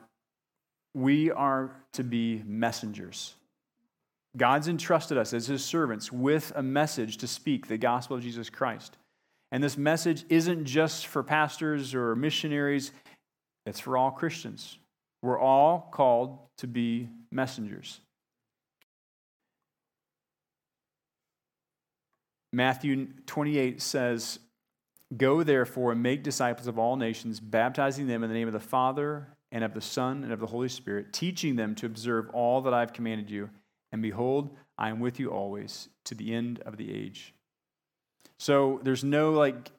we 0.93 1.32
are 1.32 1.75
to 1.93 2.04
be 2.04 2.41
messengers. 2.45 3.36
God's 4.38 4.69
entrusted 4.69 5.17
us 5.17 5.34
as 5.34 5.47
his 5.47 5.65
servants 5.65 6.13
with 6.13 6.54
a 6.56 6.63
message 6.63 7.17
to 7.17 7.28
speak 7.28 7.67
the 7.67 7.78
gospel 7.78 8.15
of 8.15 8.23
Jesus 8.23 8.49
Christ. 8.49 8.97
And 9.51 9.62
this 9.62 9.78
message 9.78 10.23
isn't 10.30 10.63
just 10.63 11.08
for 11.08 11.23
pastors 11.23 11.93
or 11.93 12.15
missionaries, 12.15 12.93
it's 13.65 13.82
for 13.82 13.97
all 13.97 14.12
Christians. 14.12 14.80
We're 15.21 15.39
all 15.39 15.89
called 15.91 16.39
to 16.60 16.67
be 16.67 17.10
messengers. 17.32 17.99
Matthew 22.55 23.07
28 23.25 23.81
says, 23.81 24.39
Go 25.17 25.43
therefore 25.43 25.91
and 25.91 26.01
make 26.01 26.23
disciples 26.23 26.67
of 26.67 26.79
all 26.79 26.95
nations, 26.95 27.39
baptizing 27.41 28.07
them 28.07 28.23
in 28.23 28.29
the 28.29 28.35
name 28.35 28.47
of 28.47 28.53
the 28.53 28.59
Father 28.61 29.27
and 29.51 29.63
of 29.63 29.73
the 29.73 29.81
Son 29.81 30.23
and 30.23 30.31
of 30.31 30.39
the 30.39 30.47
Holy 30.47 30.69
Spirit, 30.69 31.11
teaching 31.11 31.57
them 31.57 31.75
to 31.75 31.85
observe 31.85 32.29
all 32.29 32.61
that 32.61 32.73
I've 32.73 32.93
commanded 32.93 33.29
you. 33.29 33.49
And 33.91 34.01
behold, 34.01 34.55
I 34.77 34.89
am 34.89 35.01
with 35.01 35.19
you 35.19 35.31
always 35.31 35.89
to 36.05 36.15
the 36.15 36.33
end 36.33 36.61
of 36.65 36.77
the 36.77 36.93
age. 36.93 37.33
So 38.39 38.79
there's 38.83 39.03
no 39.03 39.31
like 39.31 39.71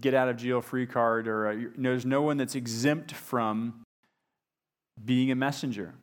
get 0.00 0.12
out 0.12 0.28
of 0.28 0.36
jail 0.36 0.60
free 0.60 0.86
card, 0.86 1.28
or 1.28 1.48
uh, 1.48 1.56
there's 1.78 2.04
no 2.04 2.20
one 2.22 2.36
that's 2.36 2.56
exempt 2.56 3.12
from 3.12 3.84
being 5.04 5.30
a 5.30 5.36
messenger. 5.36 5.94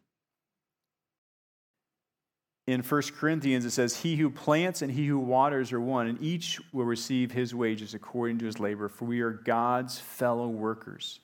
In 2.65 2.82
1 2.82 3.02
Corinthians, 3.17 3.65
it 3.65 3.71
says, 3.71 3.97
He 3.97 4.15
who 4.15 4.30
plants 4.30 4.82
and 4.82 4.91
he 4.91 5.06
who 5.06 5.19
waters 5.19 5.73
are 5.73 5.82
one, 5.82 6.08
and 6.08 6.21
each 6.21 6.62
will 6.71 6.86
receive 6.86 7.32
his 7.32 7.54
wages 7.54 7.93
according 7.93 8.39
to 8.39 8.45
his 8.45 8.60
labor, 8.60 8.88
for 8.88 9.06
we 9.06 9.21
are 9.21 9.32
God's 9.32 9.99
fellow 9.99 10.47
workers. 10.47 11.19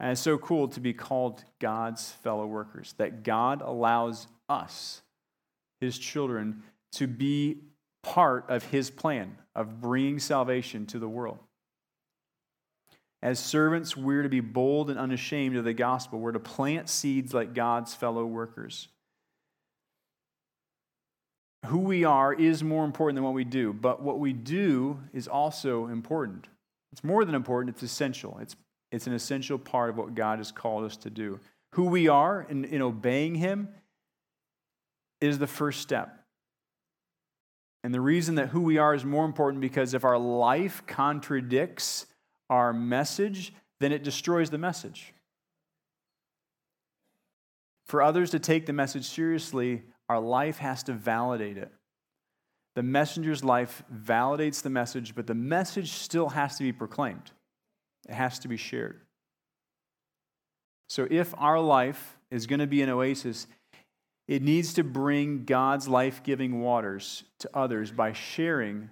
And 0.00 0.12
it's 0.12 0.20
so 0.20 0.38
cool 0.38 0.68
to 0.68 0.80
be 0.80 0.92
called 0.92 1.44
God's 1.60 2.10
fellow 2.10 2.46
workers, 2.46 2.94
that 2.98 3.22
God 3.22 3.62
allows 3.62 4.26
us, 4.48 5.02
his 5.80 5.98
children, 5.98 6.62
to 6.92 7.06
be 7.06 7.58
part 8.02 8.48
of 8.48 8.64
his 8.64 8.90
plan 8.90 9.36
of 9.54 9.80
bringing 9.80 10.18
salvation 10.18 10.86
to 10.86 10.98
the 10.98 11.08
world. 11.08 11.38
As 13.22 13.40
servants, 13.40 13.96
we're 13.96 14.22
to 14.22 14.28
be 14.28 14.40
bold 14.40 14.90
and 14.90 14.98
unashamed 14.98 15.56
of 15.56 15.64
the 15.64 15.72
gospel. 15.72 16.20
We're 16.20 16.32
to 16.32 16.40
plant 16.40 16.88
seeds 16.88 17.34
like 17.34 17.54
God's 17.54 17.94
fellow 17.94 18.24
workers. 18.24 18.88
Who 21.66 21.78
we 21.78 22.04
are 22.04 22.32
is 22.32 22.62
more 22.62 22.84
important 22.84 23.16
than 23.16 23.24
what 23.24 23.34
we 23.34 23.44
do, 23.44 23.72
but 23.72 24.02
what 24.02 24.18
we 24.18 24.32
do 24.32 25.00
is 25.12 25.26
also 25.26 25.88
important. 25.88 26.46
It's 26.92 27.04
more 27.04 27.24
than 27.24 27.34
important, 27.34 27.74
it's 27.74 27.82
essential. 27.82 28.38
It's, 28.40 28.56
it's 28.92 29.06
an 29.06 29.12
essential 29.12 29.58
part 29.58 29.90
of 29.90 29.96
what 29.96 30.14
God 30.14 30.38
has 30.38 30.52
called 30.52 30.84
us 30.84 30.96
to 30.98 31.10
do. 31.10 31.40
Who 31.74 31.84
we 31.84 32.08
are 32.08 32.46
in, 32.48 32.64
in 32.64 32.80
obeying 32.80 33.34
Him 33.34 33.68
is 35.20 35.38
the 35.38 35.46
first 35.46 35.80
step. 35.80 36.14
And 37.84 37.94
the 37.94 38.00
reason 38.00 38.36
that 38.36 38.48
who 38.48 38.60
we 38.60 38.78
are 38.78 38.94
is 38.94 39.04
more 39.04 39.24
important 39.24 39.60
because 39.60 39.94
if 39.94 40.04
our 40.04 40.18
life 40.18 40.82
contradicts 40.86 42.06
our 42.50 42.72
message, 42.72 43.52
then 43.80 43.92
it 43.92 44.02
destroys 44.02 44.50
the 44.50 44.58
message. 44.58 45.12
For 47.86 48.02
others 48.02 48.30
to 48.30 48.38
take 48.38 48.66
the 48.66 48.72
message 48.72 49.06
seriously, 49.06 49.82
our 50.08 50.20
life 50.20 50.58
has 50.58 50.82
to 50.84 50.92
validate 50.92 51.58
it. 51.58 51.72
The 52.74 52.82
messenger's 52.82 53.42
life 53.42 53.82
validates 53.92 54.62
the 54.62 54.70
message, 54.70 55.14
but 55.14 55.26
the 55.26 55.34
message 55.34 55.92
still 55.92 56.28
has 56.30 56.56
to 56.56 56.62
be 56.62 56.72
proclaimed, 56.72 57.32
it 58.08 58.14
has 58.14 58.38
to 58.40 58.48
be 58.48 58.56
shared. 58.56 59.00
So 60.88 61.06
if 61.10 61.34
our 61.36 61.60
life 61.60 62.16
is 62.30 62.46
going 62.46 62.60
to 62.60 62.66
be 62.66 62.80
an 62.82 62.88
oasis, 62.88 63.46
it 64.26 64.42
needs 64.42 64.74
to 64.74 64.84
bring 64.84 65.44
God's 65.44 65.88
life 65.88 66.22
giving 66.22 66.60
waters 66.60 67.24
to 67.40 67.50
others 67.54 67.90
by 67.90 68.12
sharing 68.12 68.90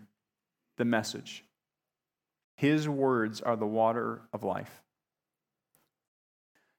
the 0.79 0.85
message. 0.85 1.45
His 2.57 2.89
words 2.89 3.41
are 3.43 3.57
the 3.57 3.67
water 3.67 4.23
of 4.33 4.45
life. 4.45 4.83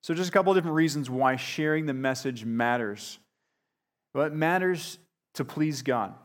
So, 0.02 0.14
just 0.14 0.30
a 0.30 0.32
couple 0.32 0.52
of 0.52 0.58
different 0.58 0.76
reasons 0.76 1.10
why 1.10 1.36
sharing 1.36 1.86
the 1.86 1.94
message 1.94 2.46
matters. 2.46 3.20
Well, 4.18 4.26
it 4.26 4.34
matters 4.34 4.98
to 5.36 5.46
please 5.46 5.84
God, 5.84 6.16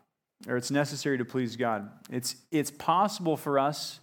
or 0.48 0.56
it's 0.56 0.70
necessary 0.70 1.18
to 1.18 1.26
please 1.26 1.56
God. 1.56 1.90
It's, 2.10 2.36
it's 2.50 2.70
possible 2.70 3.36
for 3.36 3.58
us 3.58 4.00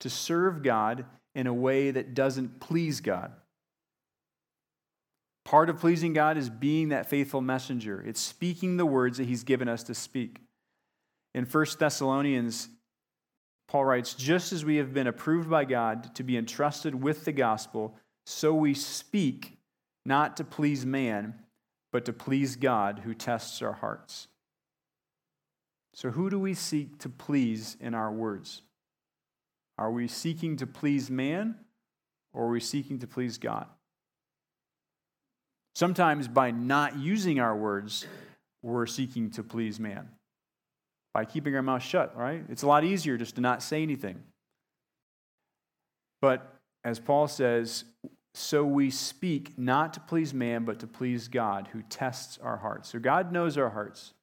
to 0.00 0.10
serve 0.10 0.64
God 0.64 1.04
in 1.36 1.46
a 1.46 1.54
way 1.54 1.92
that 1.92 2.14
doesn't 2.14 2.58
please 2.58 3.00
God. 3.00 3.30
Part 5.44 5.70
of 5.70 5.78
pleasing 5.78 6.14
God 6.14 6.36
is 6.36 6.50
being 6.50 6.88
that 6.88 7.08
faithful 7.08 7.40
messenger. 7.40 8.02
It's 8.04 8.20
speaking 8.20 8.76
the 8.76 8.84
words 8.84 9.18
that 9.18 9.28
He's 9.28 9.44
given 9.44 9.68
us 9.68 9.84
to 9.84 9.94
speak. 9.94 10.40
In 11.32 11.44
1 11.44 11.66
Thessalonians 11.78 12.68
Paul 13.68 13.84
writes, 13.84 14.14
just 14.14 14.52
as 14.52 14.64
we 14.64 14.78
have 14.78 14.92
been 14.92 15.06
approved 15.06 15.48
by 15.48 15.64
God 15.64 16.12
to 16.16 16.24
be 16.24 16.36
entrusted 16.36 16.92
with 17.00 17.24
the 17.24 17.30
gospel, 17.30 17.94
so 18.26 18.52
we 18.52 18.74
speak 18.74 19.58
not 20.04 20.38
to 20.38 20.44
please 20.44 20.84
man, 20.84 21.34
but 21.92 22.04
to 22.04 22.12
please 22.12 22.56
God 22.56 23.00
who 23.04 23.14
tests 23.14 23.62
our 23.62 23.72
hearts. 23.72 24.28
So, 25.94 26.10
who 26.10 26.30
do 26.30 26.38
we 26.38 26.54
seek 26.54 26.98
to 26.98 27.08
please 27.08 27.76
in 27.80 27.94
our 27.94 28.12
words? 28.12 28.62
Are 29.78 29.90
we 29.90 30.08
seeking 30.08 30.56
to 30.56 30.66
please 30.66 31.10
man 31.10 31.56
or 32.32 32.46
are 32.46 32.50
we 32.50 32.60
seeking 32.60 32.98
to 33.00 33.06
please 33.06 33.38
God? 33.38 33.66
Sometimes 35.74 36.28
by 36.28 36.50
not 36.50 36.98
using 36.98 37.40
our 37.40 37.56
words, 37.56 38.06
we're 38.62 38.86
seeking 38.86 39.30
to 39.30 39.42
please 39.44 39.78
man 39.78 40.08
by 41.14 41.24
keeping 41.24 41.54
our 41.56 41.62
mouth 41.62 41.82
shut, 41.82 42.16
right? 42.16 42.44
It's 42.48 42.62
a 42.62 42.66
lot 42.66 42.84
easier 42.84 43.16
just 43.16 43.34
to 43.36 43.40
not 43.40 43.62
say 43.62 43.82
anything. 43.82 44.22
But 46.20 46.54
as 46.84 47.00
Paul 47.00 47.28
says, 47.28 47.84
so 48.34 48.64
we 48.64 48.90
speak 48.90 49.58
not 49.58 49.94
to 49.94 50.00
please 50.00 50.32
man, 50.32 50.64
but 50.64 50.78
to 50.80 50.86
please 50.86 51.28
God 51.28 51.68
who 51.72 51.82
tests 51.82 52.38
our 52.42 52.56
hearts. 52.56 52.90
So 52.90 52.98
God 52.98 53.32
knows 53.32 53.58
our 53.58 53.70
hearts. 53.70 54.14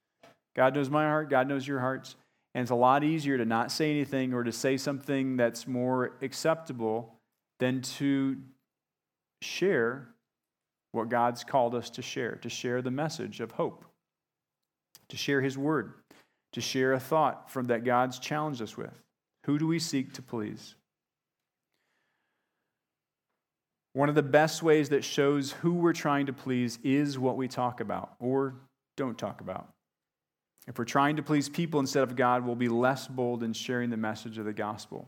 God 0.56 0.76
knows 0.76 0.90
my 0.90 1.04
heart, 1.04 1.30
God 1.30 1.48
knows 1.48 1.68
your 1.68 1.80
hearts. 1.80 2.16
And 2.54 2.62
it's 2.62 2.72
a 2.72 2.76
lot 2.76 3.04
easier 3.04 3.38
to 3.38 3.44
not 3.44 3.72
say 3.72 3.92
anything 3.92 4.34
or 4.34 4.44
to 4.44 4.52
say 4.52 4.78
something 4.78 5.36
that's 5.36 5.68
more 5.68 6.16
acceptable 6.22 7.14
than 7.60 7.82
to 7.82 8.38
share 9.42 10.08
what 10.94 11.10
God's 11.10 11.44
called 11.44 11.76
us 11.76 11.90
to 11.92 12.02
share, 12.02 12.36
to 12.36 12.50
share 12.50 12.82
the 12.82 12.92
message 12.92 13.42
of 13.42 13.52
hope, 13.52 13.84
to 15.10 15.18
share 15.18 15.42
His 15.42 15.58
word 15.58 15.94
to 16.56 16.62
share 16.62 16.94
a 16.94 17.00
thought 17.02 17.52
from 17.52 17.66
that 17.66 17.84
God's 17.84 18.18
challenged 18.18 18.62
us 18.62 18.78
with. 18.78 19.04
Who 19.46 19.60
do 19.60 19.68
we 19.68 19.78
seek 19.78 20.14
to 20.14 20.22
please? 20.22 20.76
One 23.96 24.10
of 24.10 24.16
the 24.16 24.24
best 24.24 24.62
ways 24.62 24.90
that 24.90 25.06
shows 25.06 25.54
who 25.54 25.76
we're 25.76 25.94
trying 25.94 26.26
to 26.26 26.34
please 26.34 26.80
is 26.84 27.18
what 27.18 27.38
we 27.38 27.48
talk 27.48 27.80
about 27.80 28.16
or 28.20 28.56
don't 28.98 29.18
talk 29.18 29.40
about. 29.40 29.70
If 30.68 30.78
we're 30.78 30.84
trying 30.84 31.16
to 31.16 31.24
please 31.24 31.48
people 31.48 31.80
instead 31.80 32.04
of 32.04 32.14
God, 32.18 32.46
we'll 32.46 32.58
be 32.58 32.68
less 32.68 33.08
bold 33.08 33.42
in 33.42 33.54
sharing 33.54 33.90
the 33.90 33.96
message 33.96 34.38
of 34.38 34.44
the 34.44 34.52
gospel. 34.52 35.08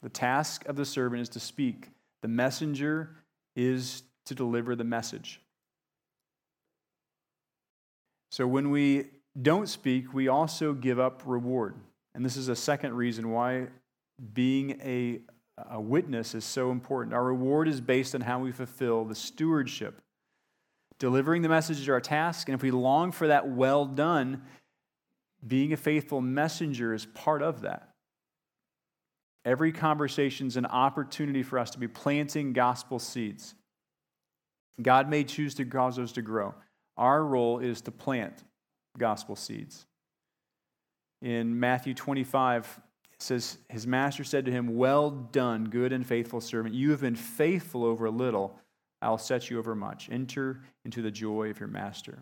The 0.00 0.08
task 0.08 0.66
of 0.66 0.74
the 0.74 0.86
servant 0.86 1.20
is 1.20 1.28
to 1.30 1.40
speak, 1.40 1.90
the 2.22 2.28
messenger 2.28 3.10
is 3.54 4.04
to 4.24 4.34
deliver 4.34 4.74
the 4.74 4.84
message. 4.84 5.42
So 8.30 8.46
when 8.46 8.70
we 8.70 9.10
don't 9.42 9.68
speak, 9.68 10.14
we 10.14 10.28
also 10.28 10.72
give 10.72 10.98
up 10.98 11.20
reward. 11.26 11.74
And 12.14 12.24
this 12.24 12.38
is 12.38 12.48
a 12.48 12.56
second 12.56 12.94
reason 12.94 13.32
why 13.32 13.66
being 14.32 14.80
a, 14.82 15.20
a 15.70 15.80
witness 15.80 16.34
is 16.34 16.44
so 16.44 16.70
important. 16.70 17.14
Our 17.14 17.24
reward 17.24 17.68
is 17.68 17.80
based 17.80 18.14
on 18.14 18.20
how 18.20 18.38
we 18.38 18.52
fulfill 18.52 19.04
the 19.04 19.14
stewardship. 19.14 20.00
Delivering 20.98 21.42
the 21.42 21.48
message 21.48 21.80
is 21.80 21.88
our 21.88 22.00
task, 22.00 22.48
and 22.48 22.54
if 22.54 22.62
we 22.62 22.70
long 22.70 23.12
for 23.12 23.28
that 23.28 23.48
well 23.48 23.84
done, 23.84 24.42
being 25.46 25.72
a 25.72 25.76
faithful 25.76 26.20
messenger 26.20 26.92
is 26.92 27.06
part 27.06 27.42
of 27.42 27.62
that. 27.62 27.90
Every 29.44 29.72
conversation 29.72 30.48
is 30.48 30.56
an 30.56 30.66
opportunity 30.66 31.42
for 31.42 31.58
us 31.58 31.70
to 31.70 31.78
be 31.78 31.88
planting 31.88 32.52
gospel 32.52 32.98
seeds. 32.98 33.54
God 34.82 35.08
may 35.08 35.24
choose 35.24 35.54
to 35.54 35.64
cause 35.64 35.96
those 35.96 36.12
to 36.12 36.22
grow. 36.22 36.54
Our 36.96 37.24
role 37.24 37.58
is 37.58 37.80
to 37.82 37.90
plant 37.90 38.44
gospel 38.98 39.36
seeds. 39.36 39.86
In 41.22 41.58
Matthew 41.58 41.94
25, 41.94 42.80
says, 43.20 43.58
His 43.68 43.86
master 43.86 44.24
said 44.24 44.44
to 44.46 44.52
him, 44.52 44.76
Well 44.76 45.10
done, 45.10 45.66
good 45.66 45.92
and 45.92 46.06
faithful 46.06 46.40
servant. 46.40 46.74
You 46.74 46.90
have 46.90 47.00
been 47.00 47.16
faithful 47.16 47.84
over 47.84 48.06
a 48.06 48.10
little. 48.10 48.58
I'll 49.00 49.18
set 49.18 49.50
you 49.50 49.58
over 49.58 49.74
much. 49.74 50.08
Enter 50.10 50.60
into 50.84 51.02
the 51.02 51.10
joy 51.10 51.50
of 51.50 51.60
your 51.60 51.68
master. 51.68 52.18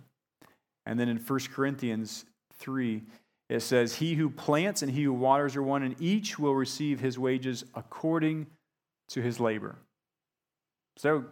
And 0.85 0.99
then 0.99 1.09
in 1.09 1.17
1 1.19 1.41
Corinthians 1.53 2.25
3, 2.59 3.03
it 3.49 3.61
says, 3.61 3.97
He 3.97 4.15
who 4.15 4.31
plants 4.31 4.83
and 4.83 4.91
he 4.91 5.05
who 5.05 5.13
waters 5.13 5.57
are 5.57 5.63
one, 5.63 5.83
and 5.83 6.01
each 6.01 6.39
will 6.39 6.55
receive 6.55 7.01
his 7.01 7.19
wages 7.19 7.65
according 7.75 8.47
to 9.09 9.23
his 9.23 9.39
labor. 9.41 9.77
So 10.97 11.25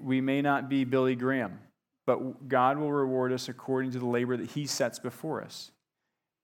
we 0.00 0.20
may 0.20 0.42
not 0.42 0.68
be 0.68 0.84
Billy 0.84 1.14
Graham, 1.14 1.58
but 2.06 2.48
God 2.48 2.78
will 2.78 2.92
reward 2.92 3.32
us 3.32 3.48
according 3.48 3.92
to 3.92 3.98
the 3.98 4.06
labor 4.06 4.36
that 4.36 4.50
he 4.50 4.66
sets 4.66 4.98
before 4.98 5.42
us. 5.42 5.70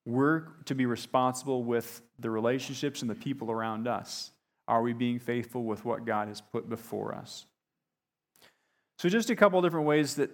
We're 0.09 0.45
to 0.65 0.75
be 0.75 0.87
responsible 0.87 1.65
with 1.65 2.01
the 2.19 2.31
relationships 2.31 3.03
and 3.03 3.11
the 3.11 3.15
people 3.15 3.51
around 3.51 3.87
us. 3.87 4.31
Are 4.67 4.81
we 4.81 4.95
being 4.95 5.19
faithful 5.19 5.65
with 5.65 5.85
what 5.85 6.07
God 6.07 6.29
has 6.29 6.41
put 6.41 6.67
before 6.67 7.15
us? 7.15 7.45
So, 8.99 9.11
just 9.11 9.29
a 9.29 9.37
couple 9.37 9.61
different 9.61 9.85
ways 9.85 10.15
that 10.15 10.31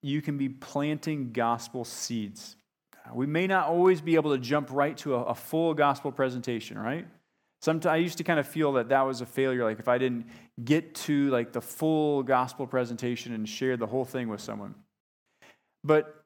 you 0.00 0.22
can 0.22 0.38
be 0.38 0.48
planting 0.48 1.32
gospel 1.32 1.84
seeds. 1.84 2.56
Uh, 2.94 3.14
we 3.14 3.26
may 3.26 3.46
not 3.46 3.68
always 3.68 4.00
be 4.00 4.14
able 4.14 4.30
to 4.32 4.38
jump 4.38 4.70
right 4.72 4.96
to 4.98 5.16
a, 5.16 5.24
a 5.24 5.34
full 5.34 5.74
gospel 5.74 6.10
presentation, 6.10 6.78
right? 6.78 7.06
Sometimes 7.60 7.92
I 7.92 7.96
used 7.96 8.16
to 8.16 8.24
kind 8.24 8.40
of 8.40 8.48
feel 8.48 8.72
that 8.72 8.88
that 8.88 9.02
was 9.02 9.20
a 9.20 9.26
failure. 9.26 9.62
Like 9.62 9.78
if 9.78 9.88
I 9.88 9.98
didn't 9.98 10.28
get 10.64 10.94
to 10.94 11.28
like 11.28 11.52
the 11.52 11.60
full 11.60 12.22
gospel 12.22 12.66
presentation 12.66 13.34
and 13.34 13.46
share 13.46 13.76
the 13.76 13.88
whole 13.88 14.06
thing 14.06 14.28
with 14.28 14.40
someone, 14.40 14.74
but 15.84 16.17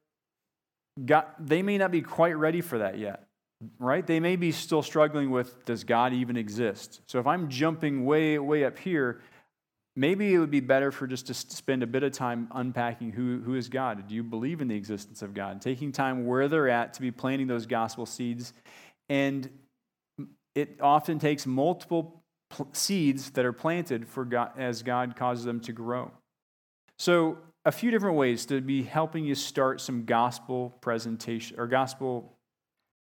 God, 1.05 1.27
they 1.39 1.63
may 1.63 1.79
not 1.79 1.91
be 1.91 2.03
quite 2.03 2.37
ready 2.37 2.61
for 2.61 2.79
that 2.79 2.99
yet, 2.99 3.27
right? 3.79 4.07
They 4.07 4.21
may 4.21 4.37
be 4.37 4.53
still 4.53 4.83
struggling 4.83 5.31
with 5.31 5.65
does 5.65 5.85
God 5.85 6.13
even 6.13 6.37
exist? 6.37 7.01
So 7.07 7.19
if 7.19 7.27
I'm 7.27 7.49
jumping 7.49 8.05
way 8.05 8.39
way 8.39 8.65
up 8.65 8.79
here, 8.79 9.21
maybe 9.97 10.35
it 10.35 10.39
would 10.39 10.51
be 10.51 10.61
better 10.61 10.91
for 10.91 11.07
just 11.07 11.27
to 11.27 11.35
spend 11.35 11.83
a 11.83 11.87
bit 11.87 12.03
of 12.03 12.13
time 12.13 12.49
unpacking 12.53 13.13
who, 13.13 13.41
who 13.41 13.55
is 13.55 13.69
God. 13.69 14.07
Do 14.09 14.15
you 14.15 14.23
believe 14.23 14.61
in 14.61 14.69
the 14.69 14.77
existence 14.77 15.23
of 15.23 15.35
God? 15.35 15.61
Taking 15.61 15.93
time 15.93 16.27
where 16.27 16.49
they're 16.49 16.69
at 16.69 16.95
to 16.95 17.01
be 17.01 17.11
planting 17.11 17.47
those 17.47 17.67
gospel 17.67 18.07
seeds. 18.07 18.53
And 19.09 19.49
it 20.55 20.79
often 20.81 21.19
takes 21.19 21.47
multiple 21.47 22.23
pl- 22.51 22.69
seeds 22.73 23.31
that 23.33 23.45
are 23.45 23.53
planted 23.53 24.07
for 24.09 24.25
God, 24.25 24.53
as 24.57 24.83
God 24.83 25.17
causes 25.17 25.45
them 25.45 25.61
to 25.61 25.73
grow. 25.73 26.11
So, 26.99 27.39
a 27.65 27.73
few 27.73 27.91
different 27.91 28.17
ways 28.17 28.47
to 28.47 28.61
be 28.61 28.83
helping 28.83 29.25
you 29.25 29.35
start 29.35 29.81
some 29.81 30.05
gospel 30.05 30.77
presentation 30.81 31.59
or 31.59 31.67
gospel 31.67 32.33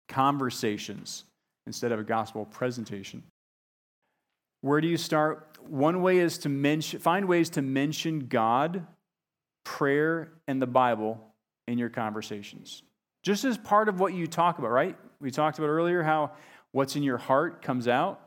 conversations 0.08 1.24
instead 1.66 1.92
of 1.92 2.00
a 2.00 2.04
gospel 2.04 2.46
presentation. 2.46 3.22
Where 4.62 4.80
do 4.80 4.88
you 4.88 4.96
start? 4.96 5.58
One 5.68 6.02
way 6.02 6.18
is 6.18 6.38
to 6.38 6.48
mention, 6.48 6.98
find 6.98 7.28
ways 7.28 7.50
to 7.50 7.62
mention 7.62 8.26
God, 8.26 8.86
prayer, 9.64 10.32
and 10.48 10.60
the 10.60 10.66
Bible 10.66 11.20
in 11.66 11.78
your 11.78 11.90
conversations. 11.90 12.82
Just 13.22 13.44
as 13.44 13.58
part 13.58 13.88
of 13.88 14.00
what 14.00 14.14
you 14.14 14.26
talk 14.26 14.58
about, 14.58 14.70
right? 14.70 14.96
We 15.20 15.30
talked 15.30 15.58
about 15.58 15.68
earlier 15.68 16.02
how 16.02 16.32
what's 16.72 16.96
in 16.96 17.02
your 17.02 17.18
heart 17.18 17.62
comes 17.62 17.86
out. 17.86 18.20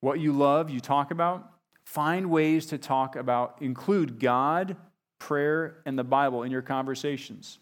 What 0.00 0.18
you 0.18 0.32
love, 0.32 0.70
you 0.70 0.80
talk 0.80 1.10
about. 1.10 1.50
Find 1.84 2.30
ways 2.30 2.66
to 2.66 2.78
talk 2.78 3.16
about, 3.16 3.58
include 3.60 4.18
God, 4.18 4.76
prayer, 5.18 5.78
and 5.86 5.98
the 5.98 6.04
Bible 6.04 6.42
in 6.42 6.50
your 6.50 6.62
conversations, 6.62 7.58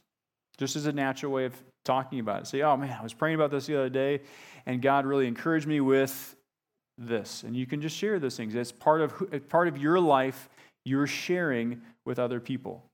just 0.58 0.76
as 0.76 0.86
a 0.86 0.92
natural 0.92 1.32
way 1.32 1.44
of 1.44 1.54
talking 1.84 2.20
about 2.20 2.42
it. 2.42 2.46
Say, 2.46 2.62
oh 2.62 2.76
man, 2.76 2.96
I 2.98 3.02
was 3.02 3.14
praying 3.14 3.36
about 3.36 3.50
this 3.50 3.66
the 3.66 3.76
other 3.76 3.88
day, 3.88 4.20
and 4.66 4.82
God 4.82 5.06
really 5.06 5.26
encouraged 5.26 5.66
me 5.66 5.80
with 5.80 6.36
this. 6.98 7.42
And 7.42 7.56
you 7.56 7.66
can 7.66 7.80
just 7.80 7.96
share 7.96 8.18
those 8.18 8.36
things. 8.36 8.54
It's 8.54 8.72
part 8.72 9.00
of, 9.00 9.48
part 9.48 9.68
of 9.68 9.78
your 9.78 10.00
life 10.00 10.48
you're 10.84 11.06
sharing 11.06 11.82
with 12.04 12.18
other 12.18 12.40
people. 12.40 12.84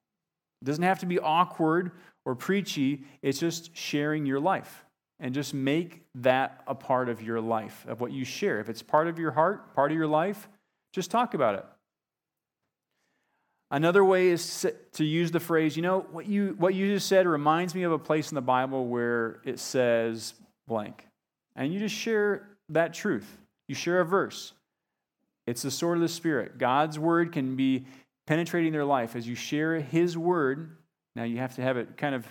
It 0.60 0.64
doesn't 0.64 0.84
have 0.84 1.00
to 1.00 1.06
be 1.06 1.18
awkward 1.18 1.92
or 2.24 2.34
preachy, 2.34 3.04
it's 3.20 3.38
just 3.38 3.76
sharing 3.76 4.26
your 4.26 4.40
life. 4.40 4.84
And 5.20 5.32
just 5.32 5.54
make 5.54 6.02
that 6.16 6.64
a 6.66 6.74
part 6.74 7.08
of 7.08 7.22
your 7.22 7.40
life, 7.40 7.84
of 7.86 8.00
what 8.00 8.10
you 8.10 8.24
share. 8.24 8.58
If 8.58 8.68
it's 8.68 8.82
part 8.82 9.06
of 9.06 9.20
your 9.20 9.30
heart, 9.30 9.72
part 9.72 9.92
of 9.92 9.96
your 9.96 10.08
life, 10.08 10.48
just 10.92 11.12
talk 11.12 11.34
about 11.34 11.54
it. 11.54 11.64
Another 13.72 14.04
way 14.04 14.28
is 14.28 14.66
to 14.92 15.04
use 15.04 15.30
the 15.30 15.40
phrase, 15.40 15.76
you 15.76 15.82
know, 15.82 16.00
what 16.12 16.26
you, 16.26 16.54
what 16.58 16.74
you 16.74 16.92
just 16.92 17.08
said 17.08 17.26
reminds 17.26 17.74
me 17.74 17.84
of 17.84 17.92
a 17.92 17.98
place 17.98 18.30
in 18.30 18.34
the 18.34 18.42
Bible 18.42 18.86
where 18.86 19.40
it 19.44 19.58
says 19.58 20.34
blank. 20.68 21.06
And 21.56 21.72
you 21.72 21.80
just 21.80 21.94
share 21.94 22.48
that 22.68 22.92
truth. 22.92 23.38
You 23.68 23.74
share 23.74 24.00
a 24.00 24.04
verse. 24.04 24.52
It's 25.46 25.62
the 25.62 25.70
sword 25.70 25.96
of 25.96 26.02
the 26.02 26.08
Spirit. 26.08 26.58
God's 26.58 26.98
word 26.98 27.32
can 27.32 27.56
be 27.56 27.86
penetrating 28.26 28.72
their 28.72 28.84
life 28.84 29.16
as 29.16 29.26
you 29.26 29.34
share 29.34 29.80
His 29.80 30.18
word. 30.18 30.76
Now, 31.16 31.24
you 31.24 31.38
have 31.38 31.54
to 31.56 31.62
have 31.62 31.78
it 31.78 31.96
kind 31.96 32.14
of 32.14 32.26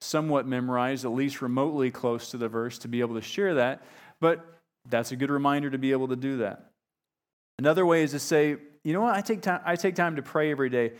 somewhat 0.00 0.44
memorized, 0.44 1.04
at 1.04 1.12
least 1.12 1.40
remotely 1.40 1.92
close 1.92 2.32
to 2.32 2.36
the 2.36 2.48
verse, 2.48 2.78
to 2.78 2.88
be 2.88 2.98
able 2.98 3.14
to 3.14 3.22
share 3.22 3.54
that. 3.54 3.84
But 4.20 4.44
that's 4.88 5.12
a 5.12 5.16
good 5.16 5.30
reminder 5.30 5.70
to 5.70 5.78
be 5.78 5.92
able 5.92 6.08
to 6.08 6.16
do 6.16 6.38
that. 6.38 6.70
Another 7.60 7.86
way 7.86 8.02
is 8.02 8.10
to 8.10 8.18
say, 8.18 8.56
you 8.84 8.92
know 8.92 9.00
what, 9.00 9.14
I 9.14 9.22
take 9.22 9.40
time, 9.40 9.60
I 9.64 9.76
take 9.76 9.94
time 9.94 10.16
to 10.16 10.22
pray 10.22 10.50
every 10.50 10.68
day, 10.68 10.92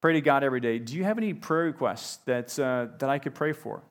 pray 0.00 0.14
to 0.14 0.20
God 0.20 0.44
every 0.44 0.60
day. 0.60 0.78
Do 0.78 0.96
you 0.96 1.04
have 1.04 1.18
any 1.18 1.34
prayer 1.34 1.64
requests 1.64 2.18
that, 2.24 2.58
uh, 2.58 2.86
that 2.98 3.10
I 3.10 3.18
could 3.18 3.34
pray 3.34 3.52
for? 3.52 3.82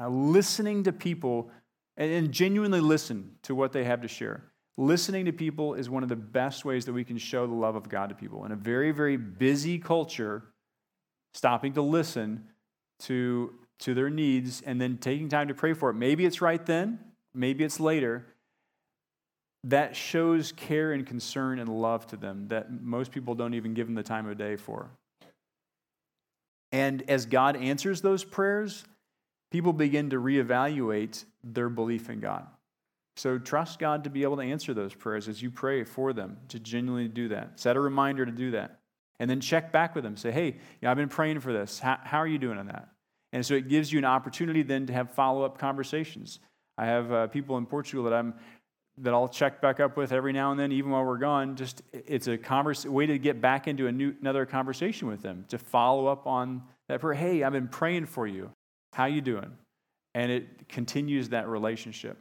Uh, 0.00 0.08
listening 0.08 0.84
to 0.84 0.92
people 0.92 1.50
and, 1.96 2.10
and 2.10 2.32
genuinely 2.32 2.80
listen 2.80 3.32
to 3.42 3.54
what 3.54 3.72
they 3.72 3.84
have 3.84 4.00
to 4.02 4.08
share. 4.08 4.44
Listening 4.76 5.24
to 5.24 5.32
people 5.32 5.74
is 5.74 5.90
one 5.90 6.04
of 6.04 6.08
the 6.08 6.16
best 6.16 6.64
ways 6.64 6.84
that 6.84 6.92
we 6.92 7.02
can 7.02 7.18
show 7.18 7.48
the 7.48 7.52
love 7.52 7.74
of 7.74 7.88
God 7.88 8.10
to 8.10 8.14
people. 8.14 8.44
In 8.44 8.52
a 8.52 8.56
very, 8.56 8.92
very 8.92 9.16
busy 9.16 9.76
culture, 9.78 10.44
stopping 11.34 11.72
to 11.72 11.82
listen 11.82 12.44
to, 13.00 13.54
to 13.80 13.92
their 13.94 14.08
needs 14.08 14.60
and 14.60 14.80
then 14.80 14.98
taking 14.98 15.28
time 15.28 15.48
to 15.48 15.54
pray 15.54 15.72
for 15.72 15.90
it. 15.90 15.94
Maybe 15.94 16.24
it's 16.24 16.40
right 16.40 16.64
then, 16.64 17.00
maybe 17.34 17.64
it's 17.64 17.80
later. 17.80 18.26
That 19.64 19.96
shows 19.96 20.52
care 20.52 20.92
and 20.92 21.06
concern 21.06 21.58
and 21.58 21.68
love 21.68 22.06
to 22.08 22.16
them 22.16 22.48
that 22.48 22.70
most 22.82 23.10
people 23.10 23.34
don't 23.34 23.54
even 23.54 23.74
give 23.74 23.86
them 23.86 23.94
the 23.94 24.02
time 24.02 24.28
of 24.28 24.38
day 24.38 24.56
for. 24.56 24.90
And 26.70 27.02
as 27.08 27.26
God 27.26 27.56
answers 27.56 28.00
those 28.00 28.24
prayers, 28.24 28.84
people 29.50 29.72
begin 29.72 30.10
to 30.10 30.16
reevaluate 30.16 31.24
their 31.42 31.68
belief 31.68 32.10
in 32.10 32.20
God. 32.20 32.46
So 33.16 33.36
trust 33.36 33.80
God 33.80 34.04
to 34.04 34.10
be 34.10 34.22
able 34.22 34.36
to 34.36 34.42
answer 34.42 34.72
those 34.72 34.94
prayers 34.94 35.26
as 35.26 35.42
you 35.42 35.50
pray 35.50 35.82
for 35.82 36.12
them, 36.12 36.36
to 36.48 36.60
genuinely 36.60 37.08
do 37.08 37.28
that. 37.28 37.58
Set 37.58 37.76
a 37.76 37.80
reminder 37.80 38.24
to 38.24 38.30
do 38.30 38.52
that. 38.52 38.78
And 39.18 39.28
then 39.28 39.40
check 39.40 39.72
back 39.72 39.96
with 39.96 40.04
them. 40.04 40.16
Say, 40.16 40.30
hey, 40.30 40.46
you 40.46 40.54
know, 40.82 40.90
I've 40.90 40.96
been 40.96 41.08
praying 41.08 41.40
for 41.40 41.52
this. 41.52 41.80
How, 41.80 41.98
how, 42.04 42.18
are 42.18 42.26
you 42.28 42.38
doing 42.38 42.58
on 42.58 42.66
that? 42.66 42.88
And 43.32 43.44
so 43.44 43.54
it 43.54 43.68
gives 43.68 43.92
you 43.92 43.98
an 43.98 44.04
opportunity 44.04 44.62
then 44.62 44.86
to 44.86 44.92
have 44.92 45.10
follow 45.10 45.42
up 45.42 45.58
conversations. 45.58 46.38
I 46.76 46.86
have 46.86 47.12
uh, 47.12 47.26
people 47.26 47.58
in 47.58 47.66
Portugal 47.66 48.04
that 48.04 48.14
I'm 48.14 48.34
that 49.02 49.14
I'll 49.14 49.28
check 49.28 49.60
back 49.60 49.80
up 49.80 49.96
with 49.96 50.12
every 50.12 50.32
now 50.32 50.50
and 50.50 50.58
then, 50.58 50.72
even 50.72 50.90
while 50.90 51.04
we're 51.04 51.18
gone. 51.18 51.56
Just 51.56 51.82
it's 51.92 52.26
a 52.26 52.38
converse, 52.38 52.84
way 52.84 53.06
to 53.06 53.18
get 53.18 53.40
back 53.40 53.68
into 53.68 53.86
a 53.86 53.92
new, 53.92 54.14
another 54.20 54.46
conversation 54.46 55.08
with 55.08 55.22
them 55.22 55.44
to 55.48 55.58
follow 55.58 56.06
up 56.06 56.26
on 56.26 56.62
that 56.88 57.00
prayer. 57.00 57.14
Hey, 57.14 57.42
I've 57.42 57.52
been 57.52 57.68
praying 57.68 58.06
for 58.06 58.26
you. 58.26 58.50
How 58.92 59.06
you 59.06 59.20
doing? 59.20 59.52
and 60.18 60.32
it 60.32 60.68
continues 60.68 61.28
that 61.28 61.48
relationship. 61.48 62.18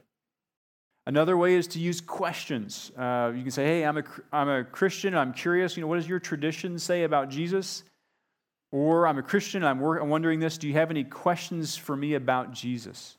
Another 1.08 1.36
way 1.36 1.56
is 1.56 1.68
to 1.70 1.80
use 1.80 2.00
questions. 2.00 2.92
Uh, 2.96 3.32
you 3.34 3.42
can 3.42 3.50
say, 3.50 3.66
hey, 3.66 3.86
I'm 3.86 3.98
a, 3.98 4.04
I'm 4.32 4.50
a 4.50 4.64
Christian, 4.64 5.16
I'm 5.16 5.34
curious, 5.34 5.76
you 5.76 5.82
know, 5.82 5.88
what 5.88 5.96
does 5.96 6.08
your 6.08 6.20
tradition 6.20 6.78
say 6.78 7.04
about 7.06 7.30
Jesus? 7.30 7.84
Or 8.72 9.08
I'm 9.08 9.18
a 9.18 9.24
Christian, 9.24 9.64
I'm, 9.64 9.82
I'm 9.82 10.10
wondering 10.10 10.40
this, 10.40 10.58
do 10.58 10.68
you 10.68 10.74
have 10.74 10.92
any 10.92 11.06
questions 11.06 11.76
for 11.76 11.96
me 11.96 12.14
about 12.14 12.52
Jesus? 12.52 13.18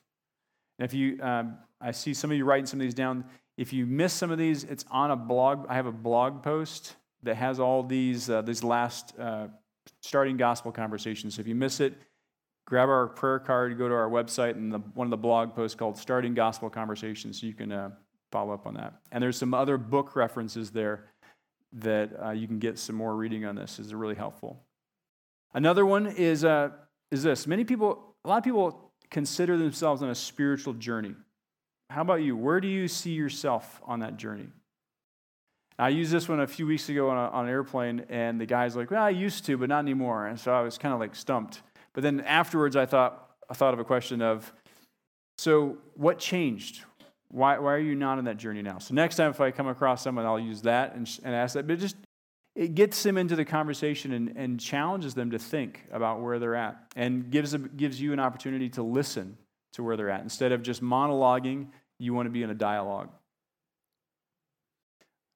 And 0.78 0.84
if 0.84 0.92
you, 0.92 1.18
um, 1.22 1.56
I 1.80 1.90
see 1.90 2.12
some 2.12 2.30
of 2.30 2.36
you 2.36 2.44
writing 2.44 2.66
some 2.66 2.78
of 2.78 2.84
these 2.84 2.94
down. 2.94 3.24
If 3.58 3.72
you 3.72 3.86
miss 3.86 4.12
some 4.12 4.30
of 4.30 4.38
these, 4.38 4.62
it's 4.62 4.84
on 4.88 5.10
a 5.10 5.16
blog. 5.16 5.66
I 5.68 5.74
have 5.74 5.86
a 5.86 5.92
blog 5.92 6.44
post 6.44 6.94
that 7.24 7.34
has 7.34 7.58
all 7.58 7.82
these, 7.82 8.30
uh, 8.30 8.40
these 8.42 8.62
last 8.62 9.18
uh, 9.18 9.48
starting 10.00 10.36
gospel 10.36 10.70
conversations. 10.70 11.34
So 11.34 11.40
if 11.40 11.48
you 11.48 11.56
miss 11.56 11.80
it, 11.80 11.94
grab 12.66 12.88
our 12.88 13.08
prayer 13.08 13.40
card, 13.40 13.76
go 13.76 13.88
to 13.88 13.94
our 13.94 14.08
website, 14.08 14.52
and 14.52 14.72
the, 14.72 14.78
one 14.94 15.08
of 15.08 15.10
the 15.10 15.16
blog 15.16 15.56
posts 15.56 15.74
called 15.74 15.98
Starting 15.98 16.34
Gospel 16.34 16.70
Conversations. 16.70 17.40
So 17.40 17.48
you 17.48 17.52
can 17.52 17.72
uh, 17.72 17.90
follow 18.30 18.54
up 18.54 18.64
on 18.64 18.74
that. 18.74 18.94
And 19.10 19.20
there's 19.20 19.36
some 19.36 19.52
other 19.52 19.76
book 19.76 20.14
references 20.14 20.70
there 20.70 21.06
that 21.72 22.10
uh, 22.24 22.30
you 22.30 22.46
can 22.46 22.60
get 22.60 22.78
some 22.78 22.94
more 22.94 23.16
reading 23.16 23.44
on 23.44 23.56
this. 23.56 23.80
is 23.80 23.92
really 23.92 24.14
helpful. 24.14 24.62
Another 25.52 25.84
one 25.84 26.06
is, 26.06 26.44
uh, 26.44 26.68
is 27.10 27.24
this. 27.24 27.48
Many 27.48 27.64
people, 27.64 28.14
a 28.24 28.28
lot 28.28 28.38
of 28.38 28.44
people 28.44 28.92
consider 29.10 29.56
themselves 29.56 30.00
on 30.00 30.10
a 30.10 30.14
spiritual 30.14 30.74
journey. 30.74 31.16
How 31.90 32.02
about 32.02 32.22
you? 32.22 32.36
Where 32.36 32.60
do 32.60 32.68
you 32.68 32.86
see 32.86 33.12
yourself 33.12 33.80
on 33.86 34.00
that 34.00 34.16
journey? 34.16 34.48
I 35.78 35.88
used 35.90 36.10
this 36.10 36.28
one 36.28 36.40
a 36.40 36.46
few 36.46 36.66
weeks 36.66 36.88
ago 36.88 37.08
on, 37.08 37.16
a, 37.16 37.30
on 37.30 37.44
an 37.44 37.50
airplane, 37.50 38.04
and 38.08 38.40
the 38.40 38.46
guy's 38.46 38.76
like, 38.76 38.90
well, 38.90 39.02
I 39.02 39.10
used 39.10 39.46
to, 39.46 39.56
but 39.56 39.68
not 39.68 39.78
anymore. 39.78 40.26
And 40.26 40.38
so 40.38 40.52
I 40.52 40.60
was 40.60 40.76
kind 40.76 40.92
of 40.92 41.00
like 41.00 41.14
stumped. 41.14 41.62
But 41.94 42.02
then 42.02 42.20
afterwards, 42.20 42.76
I 42.76 42.84
thought, 42.84 43.30
I 43.48 43.54
thought 43.54 43.74
of 43.74 43.80
a 43.80 43.84
question 43.84 44.20
of, 44.20 44.52
So, 45.38 45.78
what 45.94 46.18
changed? 46.18 46.82
Why, 47.30 47.58
why 47.58 47.74
are 47.74 47.78
you 47.78 47.94
not 47.94 48.18
on 48.18 48.24
that 48.24 48.38
journey 48.38 48.60
now? 48.60 48.78
So, 48.78 48.92
next 48.92 49.16
time 49.16 49.30
if 49.30 49.40
I 49.40 49.50
come 49.50 49.68
across 49.68 50.02
someone, 50.02 50.26
I'll 50.26 50.40
use 50.40 50.62
that 50.62 50.94
and, 50.94 51.08
and 51.22 51.34
ask 51.34 51.54
that. 51.54 51.66
But 51.66 51.78
just 51.78 51.96
it 52.54 52.74
gets 52.74 53.02
them 53.02 53.16
into 53.16 53.36
the 53.36 53.44
conversation 53.44 54.12
and, 54.12 54.36
and 54.36 54.60
challenges 54.60 55.14
them 55.14 55.30
to 55.30 55.38
think 55.38 55.86
about 55.92 56.20
where 56.20 56.40
they're 56.40 56.56
at 56.56 56.76
and 56.96 57.30
gives, 57.30 57.52
them, 57.52 57.70
gives 57.76 58.00
you 58.00 58.12
an 58.12 58.18
opportunity 58.18 58.68
to 58.70 58.82
listen 58.82 59.38
to 59.72 59.82
where 59.82 59.96
they're 59.96 60.10
at. 60.10 60.22
Instead 60.22 60.52
of 60.52 60.62
just 60.62 60.82
monologuing, 60.82 61.68
you 61.98 62.14
want 62.14 62.26
to 62.26 62.30
be 62.30 62.42
in 62.42 62.50
a 62.50 62.54
dialogue. 62.54 63.10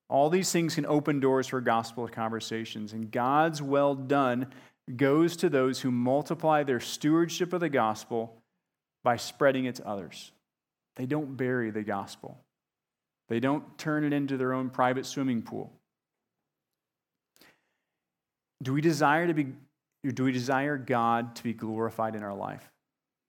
All 0.08 0.28
these 0.28 0.52
things 0.52 0.74
can 0.74 0.86
open 0.86 1.20
doors 1.20 1.46
for 1.46 1.60
gospel 1.60 2.06
conversations, 2.06 2.92
and 2.92 3.10
God's 3.10 3.62
well 3.62 3.94
done 3.94 4.48
goes 4.96 5.36
to 5.38 5.48
those 5.48 5.80
who 5.80 5.90
multiply 5.90 6.62
their 6.62 6.80
stewardship 6.80 7.52
of 7.52 7.60
the 7.60 7.68
gospel 7.68 8.36
by 9.02 9.16
spreading 9.16 9.64
it 9.64 9.76
to 9.76 9.88
others. 9.88 10.32
They 10.96 11.06
don't 11.06 11.36
bury 11.36 11.70
the 11.70 11.82
gospel, 11.82 12.38
they 13.28 13.40
don't 13.40 13.78
turn 13.78 14.04
it 14.04 14.12
into 14.12 14.36
their 14.36 14.52
own 14.52 14.70
private 14.70 15.06
swimming 15.06 15.42
pool. 15.42 15.72
Do 18.62 18.72
we 18.72 18.80
desire 18.80 19.26
to 19.26 19.34
be 19.34 19.46
do 20.04 20.24
we 20.24 20.32
desire 20.32 20.76
God 20.76 21.36
to 21.36 21.42
be 21.42 21.54
glorified 21.54 22.16
in 22.16 22.22
our 22.22 22.34
life? 22.34 22.68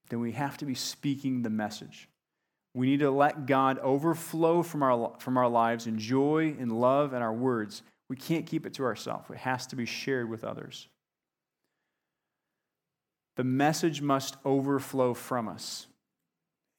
Then 0.10 0.20
we 0.20 0.34
have 0.34 0.58
to 0.58 0.66
be 0.66 0.76
speaking 0.76 1.42
the 1.42 1.50
message. 1.50 2.10
We 2.76 2.88
need 2.88 3.00
to 3.00 3.12
let 3.12 3.46
God 3.46 3.80
overflow 3.80 4.64
from 4.64 4.84
our, 4.84 5.14
from 5.20 5.38
our 5.38 5.48
lives 5.48 5.88
in 5.88 6.00
joy, 6.00 6.56
and 6.60 6.72
love, 6.72 7.14
and 7.14 7.24
our 7.24 7.34
words. 7.34 7.84
We 8.10 8.16
can't 8.16 8.46
keep 8.46 8.66
it 8.66 8.74
to 8.76 8.84
ourselves. 8.84 9.30
It 9.30 9.38
has 9.38 9.68
to 9.68 9.76
be 9.76 9.86
shared 9.86 10.30
with 10.30 10.44
others. 10.44 10.88
The 13.36 13.44
message 13.44 14.02
must 14.02 14.38
overflow 14.46 15.14
from 15.14 15.48
us. 15.48 15.88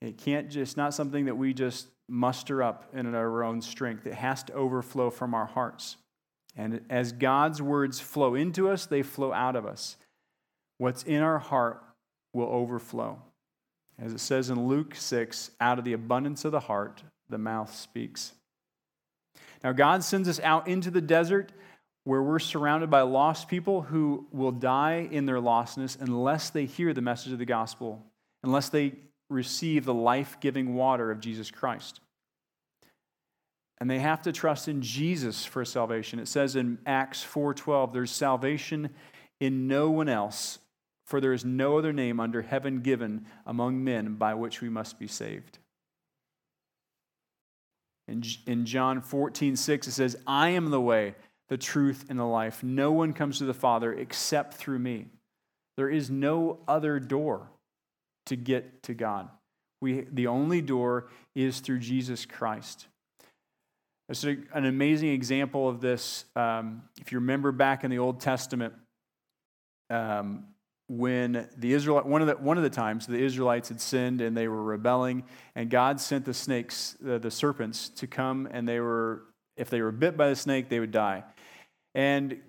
It 0.01 0.19
can't 0.19 0.51
just, 0.51 0.77
not 0.77 0.95
something 0.95 1.25
that 1.25 1.37
we 1.37 1.55
just 1.55 1.89
muster 2.09 2.63
up 2.63 2.91
in 2.93 3.15
our 3.15 3.43
own 3.43 3.63
strength. 3.63 4.07
It 4.07 4.15
has 4.15 4.43
to 4.45 4.53
overflow 4.53 5.11
from 5.11 5.35
our 5.35 5.47
hearts. 5.47 5.97
And 6.57 6.83
as 6.91 7.13
God's 7.13 7.63
words 7.63 7.99
flow 8.01 8.35
into 8.35 8.69
us, 8.69 8.87
they 8.87 9.03
flow 9.03 9.33
out 9.33 9.57
of 9.57 9.67
us. 9.67 9.97
What's 10.79 11.03
in 11.03 11.23
our 11.23 11.39
heart 11.39 11.83
will 12.35 12.49
overflow. 12.49 13.19
As 13.99 14.13
it 14.13 14.21
says 14.21 14.51
in 14.51 14.67
Luke 14.67 14.95
6, 14.95 15.53
out 15.61 15.79
of 15.79 15.85
the 15.85 15.93
abundance 15.93 16.45
of 16.45 16.53
the 16.53 16.61
heart, 16.61 17.03
the 17.29 17.39
mouth 17.39 17.75
speaks. 17.75 18.33
Now, 19.63 19.73
God 19.73 20.05
sends 20.05 20.29
us 20.29 20.41
out 20.41 20.69
into 20.69 20.91
the 20.91 21.01
desert 21.01 21.53
where 22.05 22.23
we're 22.23 22.39
surrounded 22.39 22.91
by 22.91 23.01
lost 23.01 23.49
people 23.49 23.83
who 23.83 24.27
will 24.31 24.53
die 24.53 25.09
in 25.11 25.25
their 25.25 25.41
lostness 25.41 25.99
unless 25.99 26.51
they 26.51 26.67
hear 26.67 26.93
the 26.93 27.01
message 27.01 27.33
of 27.33 27.39
the 27.39 27.47
gospel, 27.47 28.05
unless 28.43 28.69
they 28.69 28.93
receive 29.31 29.85
the 29.85 29.95
life 29.95 30.39
giving 30.41 30.75
water 30.75 31.11
of 31.11 31.21
Jesus 31.21 31.51
Christ. 31.51 32.01
And 33.79 33.91
they 33.91 33.99
have 34.01 34.23
to 34.23 34.33
trust 34.33 34.69
in 34.69 34.83
Jesus 34.83 35.45
for 35.45 35.65
salvation. 35.65 36.19
It 36.19 36.29
says 36.29 36.57
in 36.57 36.79
Acts 36.87 37.25
4:12, 37.25 37.93
there's 37.93 38.11
salvation 38.11 38.91
in 39.41 39.67
no 39.67 39.91
one 39.91 40.09
else, 40.09 40.59
for 41.07 41.21
there 41.21 41.33
is 41.33 41.45
no 41.45 41.79
other 41.79 41.93
name 41.93 42.19
under 42.19 42.43
heaven 42.43 42.81
given 42.81 43.27
among 43.47 43.85
men 43.85 44.15
by 44.15 44.35
which 44.35 44.61
we 44.61 44.69
must 44.69 44.99
be 44.99 45.07
saved. 45.07 45.59
In, 48.09 48.23
in 48.47 48.67
John 48.67 49.01
14, 49.01 49.57
6, 49.57 49.89
it 49.89 49.93
says, 49.93 50.17
I 50.27 50.51
am 50.51 50.71
the 50.71 50.81
way, 50.81 51.15
the 51.49 51.57
truth, 51.57 52.07
and 52.09 52.19
the 52.19 52.25
life. 52.25 52.63
No 52.63 52.93
one 52.93 53.13
comes 53.13 53.39
to 53.39 53.45
the 53.45 53.55
Father 53.55 53.93
except 53.93 54.55
through 54.55 54.79
me. 54.79 55.07
There 55.77 55.89
is 55.89 56.11
no 56.11 56.59
other 56.69 57.01
door 57.01 57.51
to 58.27 58.37
get 58.37 58.83
to 58.85 58.95
God. 58.95 59.29
We, 59.81 60.07
the 60.13 60.29
only 60.29 60.63
door 60.63 61.09
is 61.35 61.61
through 61.61 61.81
Jesus 61.81 62.25
Christ. 62.25 62.87
It's 64.09 64.25
an 64.25 64.47
amazing 64.53 65.11
example 65.11 65.69
of 65.69 65.81
this. 65.81 66.27
Um, 66.37 66.83
if 67.01 67.11
you 67.11 67.19
remember 67.19 67.53
back 67.53 67.85
in 67.85 67.91
the 67.91 67.99
Old 67.99 68.21
Testament, 68.21 68.75
um, 69.89 70.45
when 70.89 71.49
the 71.57 71.73
Israel 71.73 72.03
one 72.03 72.21
of 72.21 72.29
the 72.29 72.37
one 72.37 72.57
of 72.57 72.63
the 72.63 72.71
times 72.71 73.07
the 73.07 73.23
Israelites 73.23 73.69
had 73.69 73.81
sinned 73.81 74.21
and 74.21 74.37
they 74.37 74.49
were 74.49 74.63
rebelling, 74.63 75.25
and 75.55 75.71
God 75.71 76.01
sent 76.01 76.25
the 76.25 76.35
snakes, 76.35 76.97
uh, 77.09 77.19
the 77.19 77.31
serpents, 77.31 77.89
to 77.91 78.07
come, 78.07 78.49
and 78.51 78.69
they 78.69 78.81
were 78.81 79.23
if 79.57 79.71
they 79.71 79.81
were 79.81 79.93
bit 79.93 80.17
by 80.17 80.29
the 80.29 80.37
snake, 80.37 80.69
they 80.69 80.81
would 80.81 80.91
die. 80.91 81.25
And 81.95 82.41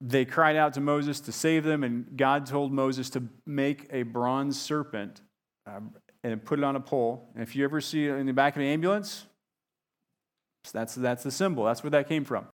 they 0.00 0.24
cried 0.24 0.56
out 0.56 0.74
to 0.74 0.80
Moses 0.80 1.20
to 1.20 1.32
save 1.32 1.64
them, 1.64 1.84
and 1.84 2.16
God 2.16 2.46
told 2.46 2.72
Moses 2.72 3.10
to 3.10 3.24
make 3.46 3.86
a 3.90 4.02
bronze 4.02 4.60
serpent 4.60 5.20
uh, 5.66 5.80
and 6.24 6.42
put 6.44 6.58
it 6.58 6.64
on 6.64 6.76
a 6.76 6.80
pole. 6.80 7.28
And 7.34 7.42
if 7.42 7.54
you 7.54 7.64
ever 7.64 7.80
see 7.80 8.06
it 8.06 8.14
in 8.14 8.26
the 8.26 8.32
back 8.32 8.56
of 8.56 8.62
an 8.62 8.68
ambulance, 8.68 9.26
that's, 10.72 10.94
that's 10.94 11.22
the 11.22 11.30
symbol. 11.30 11.64
That's 11.64 11.82
where 11.82 11.90
that 11.90 12.08
came 12.08 12.24
from. 12.24 12.46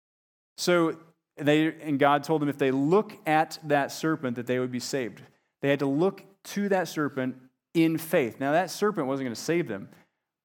So 0.57 0.97
they, 1.37 1.67
and 1.81 1.99
God 1.99 2.23
told 2.23 2.41
them 2.41 2.49
if 2.49 2.57
they 2.57 2.71
look 2.71 3.13
at 3.25 3.59
that 3.63 3.91
serpent, 3.91 4.35
that 4.37 4.47
they 4.47 4.59
would 4.59 4.71
be 4.71 4.79
saved. 4.79 5.21
They 5.61 5.69
had 5.69 5.79
to 5.79 5.85
look 5.85 6.23
to 6.45 6.69
that 6.69 6.87
serpent 6.87 7.35
in 7.73 7.97
faith. 7.97 8.39
Now, 8.39 8.53
that 8.53 8.69
serpent 8.71 9.07
wasn't 9.07 9.25
going 9.25 9.35
to 9.35 9.41
save 9.41 9.67
them, 9.67 9.89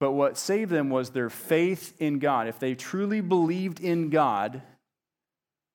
but 0.00 0.12
what 0.12 0.37
saved 0.37 0.70
them 0.70 0.90
was 0.90 1.11
their 1.11 1.31
faith 1.31 1.94
in 1.98 2.18
God. 2.18 2.48
If 2.48 2.59
they 2.59 2.74
truly 2.74 3.20
believed 3.20 3.81
in 3.81 4.11
God, 4.11 4.62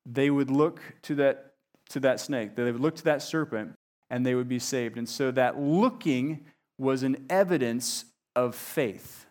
they 0.05 0.29
would 0.29 0.51
look 0.51 0.81
to 1.03 1.15
that, 1.15 1.53
to 1.89 1.99
that 2.01 2.19
snake, 2.19 2.55
they 2.55 2.63
would 2.63 2.81
look 2.81 2.95
to 2.95 3.03
that 3.05 3.21
serpent, 3.21 3.73
and 4.09 4.25
they 4.25 4.35
would 4.35 4.49
be 4.49 4.59
saved. 4.59 4.97
And 4.97 5.07
so 5.07 5.31
that 5.31 5.59
looking 5.59 6.45
was 6.77 7.03
an 7.03 7.25
evidence 7.29 8.05
of 8.35 8.55
faith. 8.55 9.25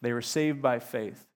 They 0.00 0.12
were 0.12 0.22
saved 0.22 0.62
by 0.62 0.78
faith. 0.78 1.26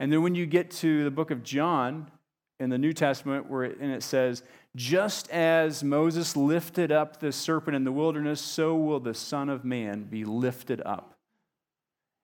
And 0.00 0.12
then 0.12 0.22
when 0.22 0.34
you 0.34 0.46
get 0.46 0.70
to 0.72 1.04
the 1.04 1.10
book 1.10 1.30
of 1.30 1.42
John 1.42 2.10
in 2.60 2.70
the 2.70 2.78
New 2.78 2.92
Testament, 2.92 3.48
where 3.48 3.64
it, 3.64 3.78
and 3.78 3.92
it 3.92 4.02
says, 4.02 4.42
just 4.74 5.30
as 5.30 5.82
Moses 5.82 6.36
lifted 6.36 6.92
up 6.92 7.20
the 7.20 7.32
serpent 7.32 7.76
in 7.76 7.84
the 7.84 7.92
wilderness, 7.92 8.40
so 8.40 8.76
will 8.76 9.00
the 9.00 9.14
Son 9.14 9.48
of 9.48 9.64
Man 9.64 10.04
be 10.04 10.24
lifted 10.24 10.82
up. 10.84 11.14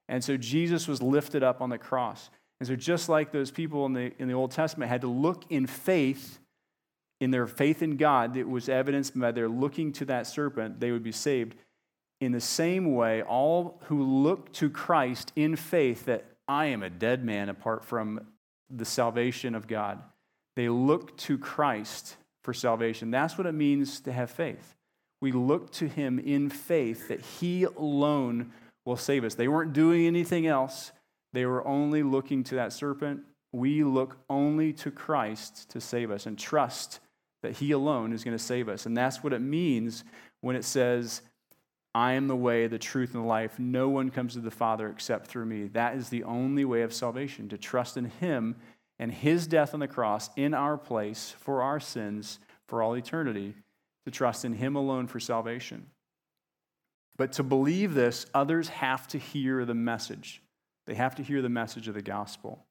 And 0.08 0.22
so 0.22 0.36
Jesus 0.36 0.86
was 0.86 1.00
lifted 1.00 1.42
up 1.42 1.60
on 1.60 1.70
the 1.70 1.78
cross. 1.78 2.30
And 2.60 2.68
so, 2.68 2.76
just 2.76 3.08
like 3.08 3.32
those 3.32 3.50
people 3.50 3.84
in 3.86 3.92
the, 3.92 4.12
in 4.18 4.28
the 4.28 4.34
Old 4.34 4.50
Testament 4.50 4.88
had 4.88 5.00
to 5.00 5.06
look 5.08 5.44
in 5.50 5.66
faith, 5.66 6.38
in 7.20 7.30
their 7.30 7.46
faith 7.46 7.82
in 7.82 7.96
God, 7.96 8.34
that 8.34 8.48
was 8.48 8.68
evidenced 8.68 9.18
by 9.18 9.32
their 9.32 9.48
looking 9.48 9.92
to 9.92 10.04
that 10.06 10.26
serpent, 10.26 10.80
they 10.80 10.92
would 10.92 11.02
be 11.02 11.12
saved. 11.12 11.56
In 12.20 12.32
the 12.32 12.40
same 12.40 12.94
way, 12.94 13.22
all 13.22 13.80
who 13.86 14.02
look 14.02 14.52
to 14.54 14.70
Christ 14.70 15.32
in 15.34 15.56
faith, 15.56 16.04
that 16.04 16.24
I 16.46 16.66
am 16.66 16.82
a 16.82 16.90
dead 16.90 17.24
man 17.24 17.48
apart 17.48 17.84
from 17.84 18.20
the 18.70 18.84
salvation 18.84 19.54
of 19.54 19.66
God, 19.66 20.00
they 20.56 20.68
look 20.68 21.16
to 21.18 21.38
Christ 21.38 22.16
for 22.42 22.54
salvation. 22.54 23.10
That's 23.10 23.36
what 23.38 23.46
it 23.46 23.52
means 23.52 24.00
to 24.00 24.12
have 24.12 24.30
faith. 24.30 24.74
We 25.20 25.32
look 25.32 25.72
to 25.72 25.88
him 25.88 26.18
in 26.18 26.50
faith 26.50 27.08
that 27.08 27.20
he 27.20 27.64
alone 27.64 28.52
will 28.84 28.96
save 28.96 29.24
us. 29.24 29.34
They 29.34 29.48
weren't 29.48 29.72
doing 29.72 30.06
anything 30.06 30.46
else, 30.46 30.92
they 31.32 31.46
were 31.46 31.66
only 31.66 32.02
looking 32.02 32.44
to 32.44 32.54
that 32.56 32.72
serpent. 32.72 33.22
We 33.52 33.84
look 33.84 34.16
only 34.28 34.72
to 34.74 34.90
Christ 34.90 35.70
to 35.70 35.80
save 35.80 36.10
us 36.10 36.26
and 36.26 36.38
trust 36.38 37.00
that 37.42 37.52
he 37.52 37.72
alone 37.72 38.12
is 38.12 38.24
going 38.24 38.36
to 38.36 38.42
save 38.42 38.68
us. 38.68 38.86
And 38.86 38.96
that's 38.96 39.22
what 39.22 39.32
it 39.32 39.40
means 39.40 40.04
when 40.40 40.56
it 40.56 40.64
says, 40.64 41.22
I 41.94 42.12
am 42.12 42.26
the 42.26 42.36
way, 42.36 42.66
the 42.66 42.78
truth, 42.78 43.14
and 43.14 43.22
the 43.22 43.28
life. 43.28 43.58
No 43.58 43.88
one 43.88 44.10
comes 44.10 44.34
to 44.34 44.40
the 44.40 44.50
Father 44.50 44.88
except 44.88 45.28
through 45.28 45.46
me. 45.46 45.68
That 45.68 45.96
is 45.96 46.08
the 46.08 46.24
only 46.24 46.64
way 46.64 46.82
of 46.82 46.92
salvation, 46.92 47.48
to 47.50 47.58
trust 47.58 47.96
in 47.96 48.06
him 48.06 48.56
and 48.98 49.12
his 49.12 49.46
death 49.46 49.74
on 49.74 49.80
the 49.80 49.88
cross 49.88 50.30
in 50.36 50.54
our 50.54 50.76
place 50.76 51.34
for 51.38 51.62
our 51.62 51.80
sins 51.80 52.38
for 52.66 52.82
all 52.82 52.96
eternity, 52.96 53.54
to 54.04 54.10
trust 54.10 54.44
in 54.44 54.54
him 54.54 54.76
alone 54.76 55.06
for 55.06 55.20
salvation. 55.20 55.86
But 57.16 57.32
to 57.32 57.42
believe 57.42 57.94
this, 57.94 58.26
others 58.34 58.68
have 58.68 59.06
to 59.08 59.18
hear 59.18 59.64
the 59.64 59.74
message. 59.74 60.42
They 60.86 60.94
have 60.94 61.14
to 61.16 61.22
hear 61.22 61.40
the 61.42 61.48
message 61.48 61.88
of 61.88 61.94
the 61.94 62.02
gospel. 62.02 62.64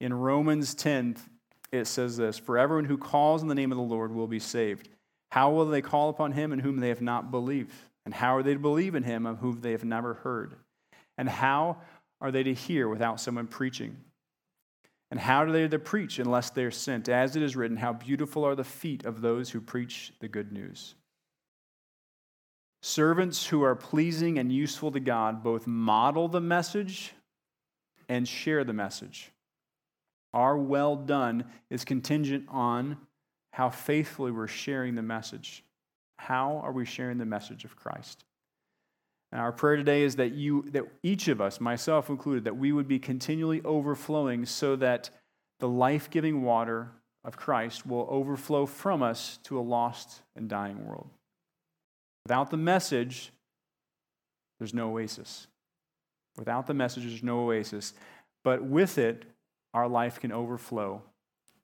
In 0.00 0.12
Romans 0.12 0.74
10, 0.74 1.16
it 1.72 1.86
says 1.86 2.16
this 2.16 2.38
For 2.38 2.58
everyone 2.58 2.84
who 2.84 2.98
calls 2.98 3.42
in 3.42 3.48
the 3.48 3.54
name 3.54 3.72
of 3.72 3.78
the 3.78 3.82
Lord 3.82 4.12
will 4.12 4.26
be 4.26 4.38
saved. 4.38 4.88
How 5.30 5.50
will 5.50 5.66
they 5.66 5.80
call 5.80 6.10
upon 6.10 6.32
him 6.32 6.52
in 6.52 6.58
whom 6.58 6.78
they 6.78 6.88
have 6.88 7.00
not 7.00 7.30
believed? 7.30 7.72
And 8.04 8.12
how 8.12 8.36
are 8.36 8.42
they 8.42 8.52
to 8.52 8.58
believe 8.58 8.94
in 8.94 9.04
him 9.04 9.24
of 9.26 9.38
whom 9.38 9.60
they 9.60 9.72
have 9.72 9.84
never 9.84 10.14
heard? 10.14 10.54
And 11.16 11.28
how 11.28 11.78
are 12.20 12.30
they 12.30 12.42
to 12.42 12.52
hear 12.52 12.88
without 12.88 13.20
someone 13.20 13.46
preaching? 13.46 13.96
And 15.12 15.20
how 15.20 15.44
do 15.44 15.52
they 15.52 15.68
to 15.68 15.78
preach 15.78 16.18
unless 16.18 16.48
they 16.48 16.64
are 16.64 16.70
sent? 16.70 17.06
As 17.06 17.36
it 17.36 17.42
is 17.42 17.54
written, 17.54 17.76
how 17.76 17.92
beautiful 17.92 18.46
are 18.46 18.54
the 18.54 18.64
feet 18.64 19.04
of 19.04 19.20
those 19.20 19.50
who 19.50 19.60
preach 19.60 20.10
the 20.20 20.26
good 20.26 20.52
news. 20.52 20.94
Servants 22.80 23.46
who 23.46 23.62
are 23.62 23.74
pleasing 23.74 24.38
and 24.38 24.50
useful 24.50 24.90
to 24.90 25.00
God 25.00 25.42
both 25.42 25.66
model 25.66 26.28
the 26.28 26.40
message 26.40 27.12
and 28.08 28.26
share 28.26 28.64
the 28.64 28.72
message. 28.72 29.30
Our 30.32 30.56
well 30.56 30.96
done 30.96 31.44
is 31.68 31.84
contingent 31.84 32.46
on 32.48 32.96
how 33.52 33.68
faithfully 33.68 34.32
we're 34.32 34.46
sharing 34.46 34.94
the 34.94 35.02
message. 35.02 35.62
How 36.16 36.62
are 36.64 36.72
we 36.72 36.86
sharing 36.86 37.18
the 37.18 37.26
message 37.26 37.66
of 37.66 37.76
Christ? 37.76 38.24
And 39.32 39.40
our 39.40 39.50
prayer 39.50 39.76
today 39.76 40.02
is 40.02 40.16
that 40.16 40.32
you, 40.32 40.66
that 40.72 40.84
each 41.02 41.26
of 41.28 41.40
us, 41.40 41.58
myself 41.58 42.10
included, 42.10 42.44
that 42.44 42.58
we 42.58 42.70
would 42.70 42.86
be 42.86 42.98
continually 42.98 43.62
overflowing 43.64 44.44
so 44.44 44.76
that 44.76 45.08
the 45.58 45.68
life 45.68 46.10
giving 46.10 46.42
water 46.42 46.90
of 47.24 47.36
Christ 47.36 47.86
will 47.86 48.06
overflow 48.10 48.66
from 48.66 49.02
us 49.02 49.38
to 49.44 49.58
a 49.58 49.62
lost 49.62 50.20
and 50.36 50.48
dying 50.48 50.86
world. 50.86 51.08
Without 52.26 52.50
the 52.50 52.58
message, 52.58 53.32
there's 54.58 54.74
no 54.74 54.90
oasis. 54.90 55.46
Without 56.36 56.66
the 56.66 56.74
message, 56.74 57.04
there's 57.04 57.22
no 57.22 57.40
oasis. 57.40 57.94
But 58.44 58.62
with 58.62 58.98
it, 58.98 59.24
our 59.72 59.88
life 59.88 60.20
can 60.20 60.32
overflow 60.32 61.02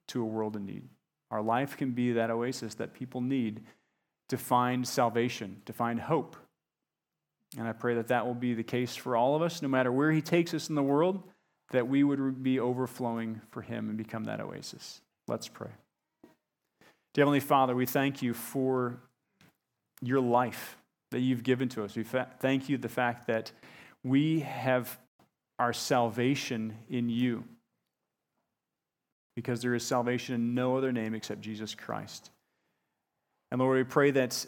to 0.07 0.21
a 0.21 0.25
world 0.25 0.55
in 0.55 0.65
need. 0.65 0.83
Our 1.29 1.41
life 1.41 1.77
can 1.77 1.91
be 1.91 2.13
that 2.13 2.31
oasis 2.31 2.73
that 2.75 2.93
people 2.93 3.21
need 3.21 3.61
to 4.29 4.37
find 4.37 4.87
salvation, 4.87 5.61
to 5.65 5.73
find 5.73 5.99
hope. 5.99 6.35
And 7.57 7.67
I 7.67 7.71
pray 7.71 7.95
that 7.95 8.09
that 8.09 8.25
will 8.25 8.35
be 8.35 8.53
the 8.53 8.63
case 8.63 8.95
for 8.95 9.15
all 9.15 9.35
of 9.35 9.41
us, 9.41 9.61
no 9.61 9.67
matter 9.67 9.91
where 9.91 10.11
He 10.11 10.21
takes 10.21 10.53
us 10.53 10.69
in 10.69 10.75
the 10.75 10.83
world, 10.83 11.23
that 11.71 11.87
we 11.87 12.03
would 12.03 12.43
be 12.43 12.59
overflowing 12.59 13.41
for 13.51 13.61
Him 13.61 13.89
and 13.89 13.97
become 13.97 14.25
that 14.25 14.39
oasis. 14.39 15.01
Let's 15.27 15.47
pray. 15.47 15.71
Dear 17.13 17.23
Heavenly 17.23 17.39
Father, 17.39 17.75
we 17.75 17.85
thank 17.85 18.21
you 18.21 18.33
for 18.33 18.99
your 20.01 20.19
life 20.19 20.77
that 21.11 21.19
you've 21.19 21.43
given 21.43 21.69
to 21.69 21.83
us. 21.83 21.95
We 21.95 22.03
fa- 22.03 22.29
thank 22.39 22.69
you 22.69 22.77
the 22.77 22.89
fact 22.89 23.27
that 23.27 23.51
we 24.03 24.41
have 24.41 24.99
our 25.57 25.73
salvation 25.73 26.77
in 26.89 27.09
you 27.09 27.43
because 29.35 29.61
there 29.61 29.73
is 29.73 29.85
salvation 29.85 30.35
in 30.35 30.53
no 30.53 30.77
other 30.77 30.91
name 30.91 31.15
except 31.15 31.41
Jesus 31.41 31.73
Christ. 31.73 32.29
And 33.51 33.59
Lord, 33.59 33.77
we 33.77 33.83
pray 33.83 34.11
that 34.11 34.45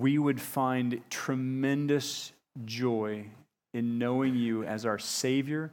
we 0.00 0.18
would 0.18 0.40
find 0.40 1.00
tremendous 1.10 2.32
joy 2.64 3.26
in 3.72 3.98
knowing 3.98 4.34
you 4.34 4.64
as 4.64 4.86
our 4.86 4.98
Savior 4.98 5.70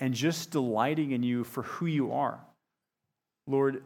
and 0.00 0.14
just 0.14 0.50
delighting 0.50 1.12
in 1.12 1.22
you 1.22 1.44
for 1.44 1.62
who 1.62 1.86
you 1.86 2.12
are. 2.12 2.40
Lord, 3.46 3.82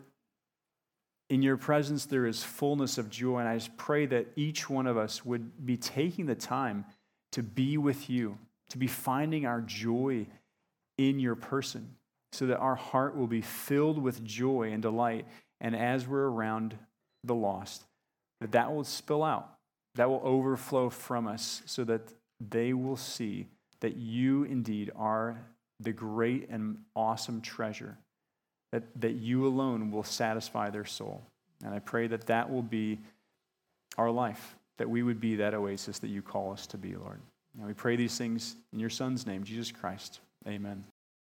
in 1.30 1.42
your 1.42 1.56
presence 1.56 2.04
there 2.04 2.26
is 2.26 2.42
fullness 2.42 2.98
of 2.98 3.08
joy, 3.08 3.38
and 3.38 3.48
I 3.48 3.56
just 3.56 3.76
pray 3.76 4.06
that 4.06 4.26
each 4.36 4.68
one 4.68 4.86
of 4.86 4.96
us 4.96 5.24
would 5.24 5.64
be 5.64 5.76
taking 5.76 6.26
the 6.26 6.34
time 6.34 6.84
to 7.32 7.42
be 7.42 7.78
with 7.78 8.10
you, 8.10 8.38
to 8.70 8.78
be 8.78 8.86
finding 8.86 9.46
our 9.46 9.62
joy 9.62 10.26
in 10.98 11.18
your 11.18 11.34
person 11.34 11.96
so 12.32 12.46
that 12.46 12.58
our 12.58 12.74
heart 12.74 13.16
will 13.16 13.26
be 13.26 13.40
filled 13.40 13.98
with 13.98 14.24
joy 14.24 14.70
and 14.72 14.82
delight. 14.82 15.26
And 15.60 15.76
as 15.76 16.06
we're 16.06 16.28
around 16.28 16.76
the 17.24 17.34
lost, 17.34 17.84
that 18.40 18.52
that 18.52 18.74
will 18.74 18.84
spill 18.84 19.22
out, 19.22 19.51
that 19.94 20.08
will 20.08 20.22
overflow 20.24 20.88
from 20.88 21.26
us 21.26 21.62
so 21.66 21.84
that 21.84 22.12
they 22.50 22.72
will 22.72 22.96
see 22.96 23.46
that 23.80 23.96
you 23.96 24.44
indeed 24.44 24.90
are 24.96 25.38
the 25.80 25.92
great 25.92 26.48
and 26.48 26.78
awesome 26.94 27.40
treasure, 27.40 27.98
that, 28.70 28.84
that 29.00 29.14
you 29.14 29.46
alone 29.46 29.90
will 29.90 30.04
satisfy 30.04 30.70
their 30.70 30.84
soul. 30.84 31.22
And 31.64 31.74
I 31.74 31.78
pray 31.80 32.06
that 32.06 32.26
that 32.26 32.50
will 32.50 32.62
be 32.62 33.00
our 33.98 34.10
life, 34.10 34.56
that 34.78 34.88
we 34.88 35.02
would 35.02 35.20
be 35.20 35.36
that 35.36 35.54
oasis 35.54 35.98
that 35.98 36.08
you 36.08 36.22
call 36.22 36.52
us 36.52 36.66
to 36.68 36.78
be, 36.78 36.94
Lord. 36.94 37.20
And 37.58 37.66
we 37.66 37.74
pray 37.74 37.96
these 37.96 38.16
things 38.16 38.56
in 38.72 38.80
your 38.80 38.90
Son's 38.90 39.26
name, 39.26 39.44
Jesus 39.44 39.70
Christ. 39.70 40.20
Amen. 40.46 40.84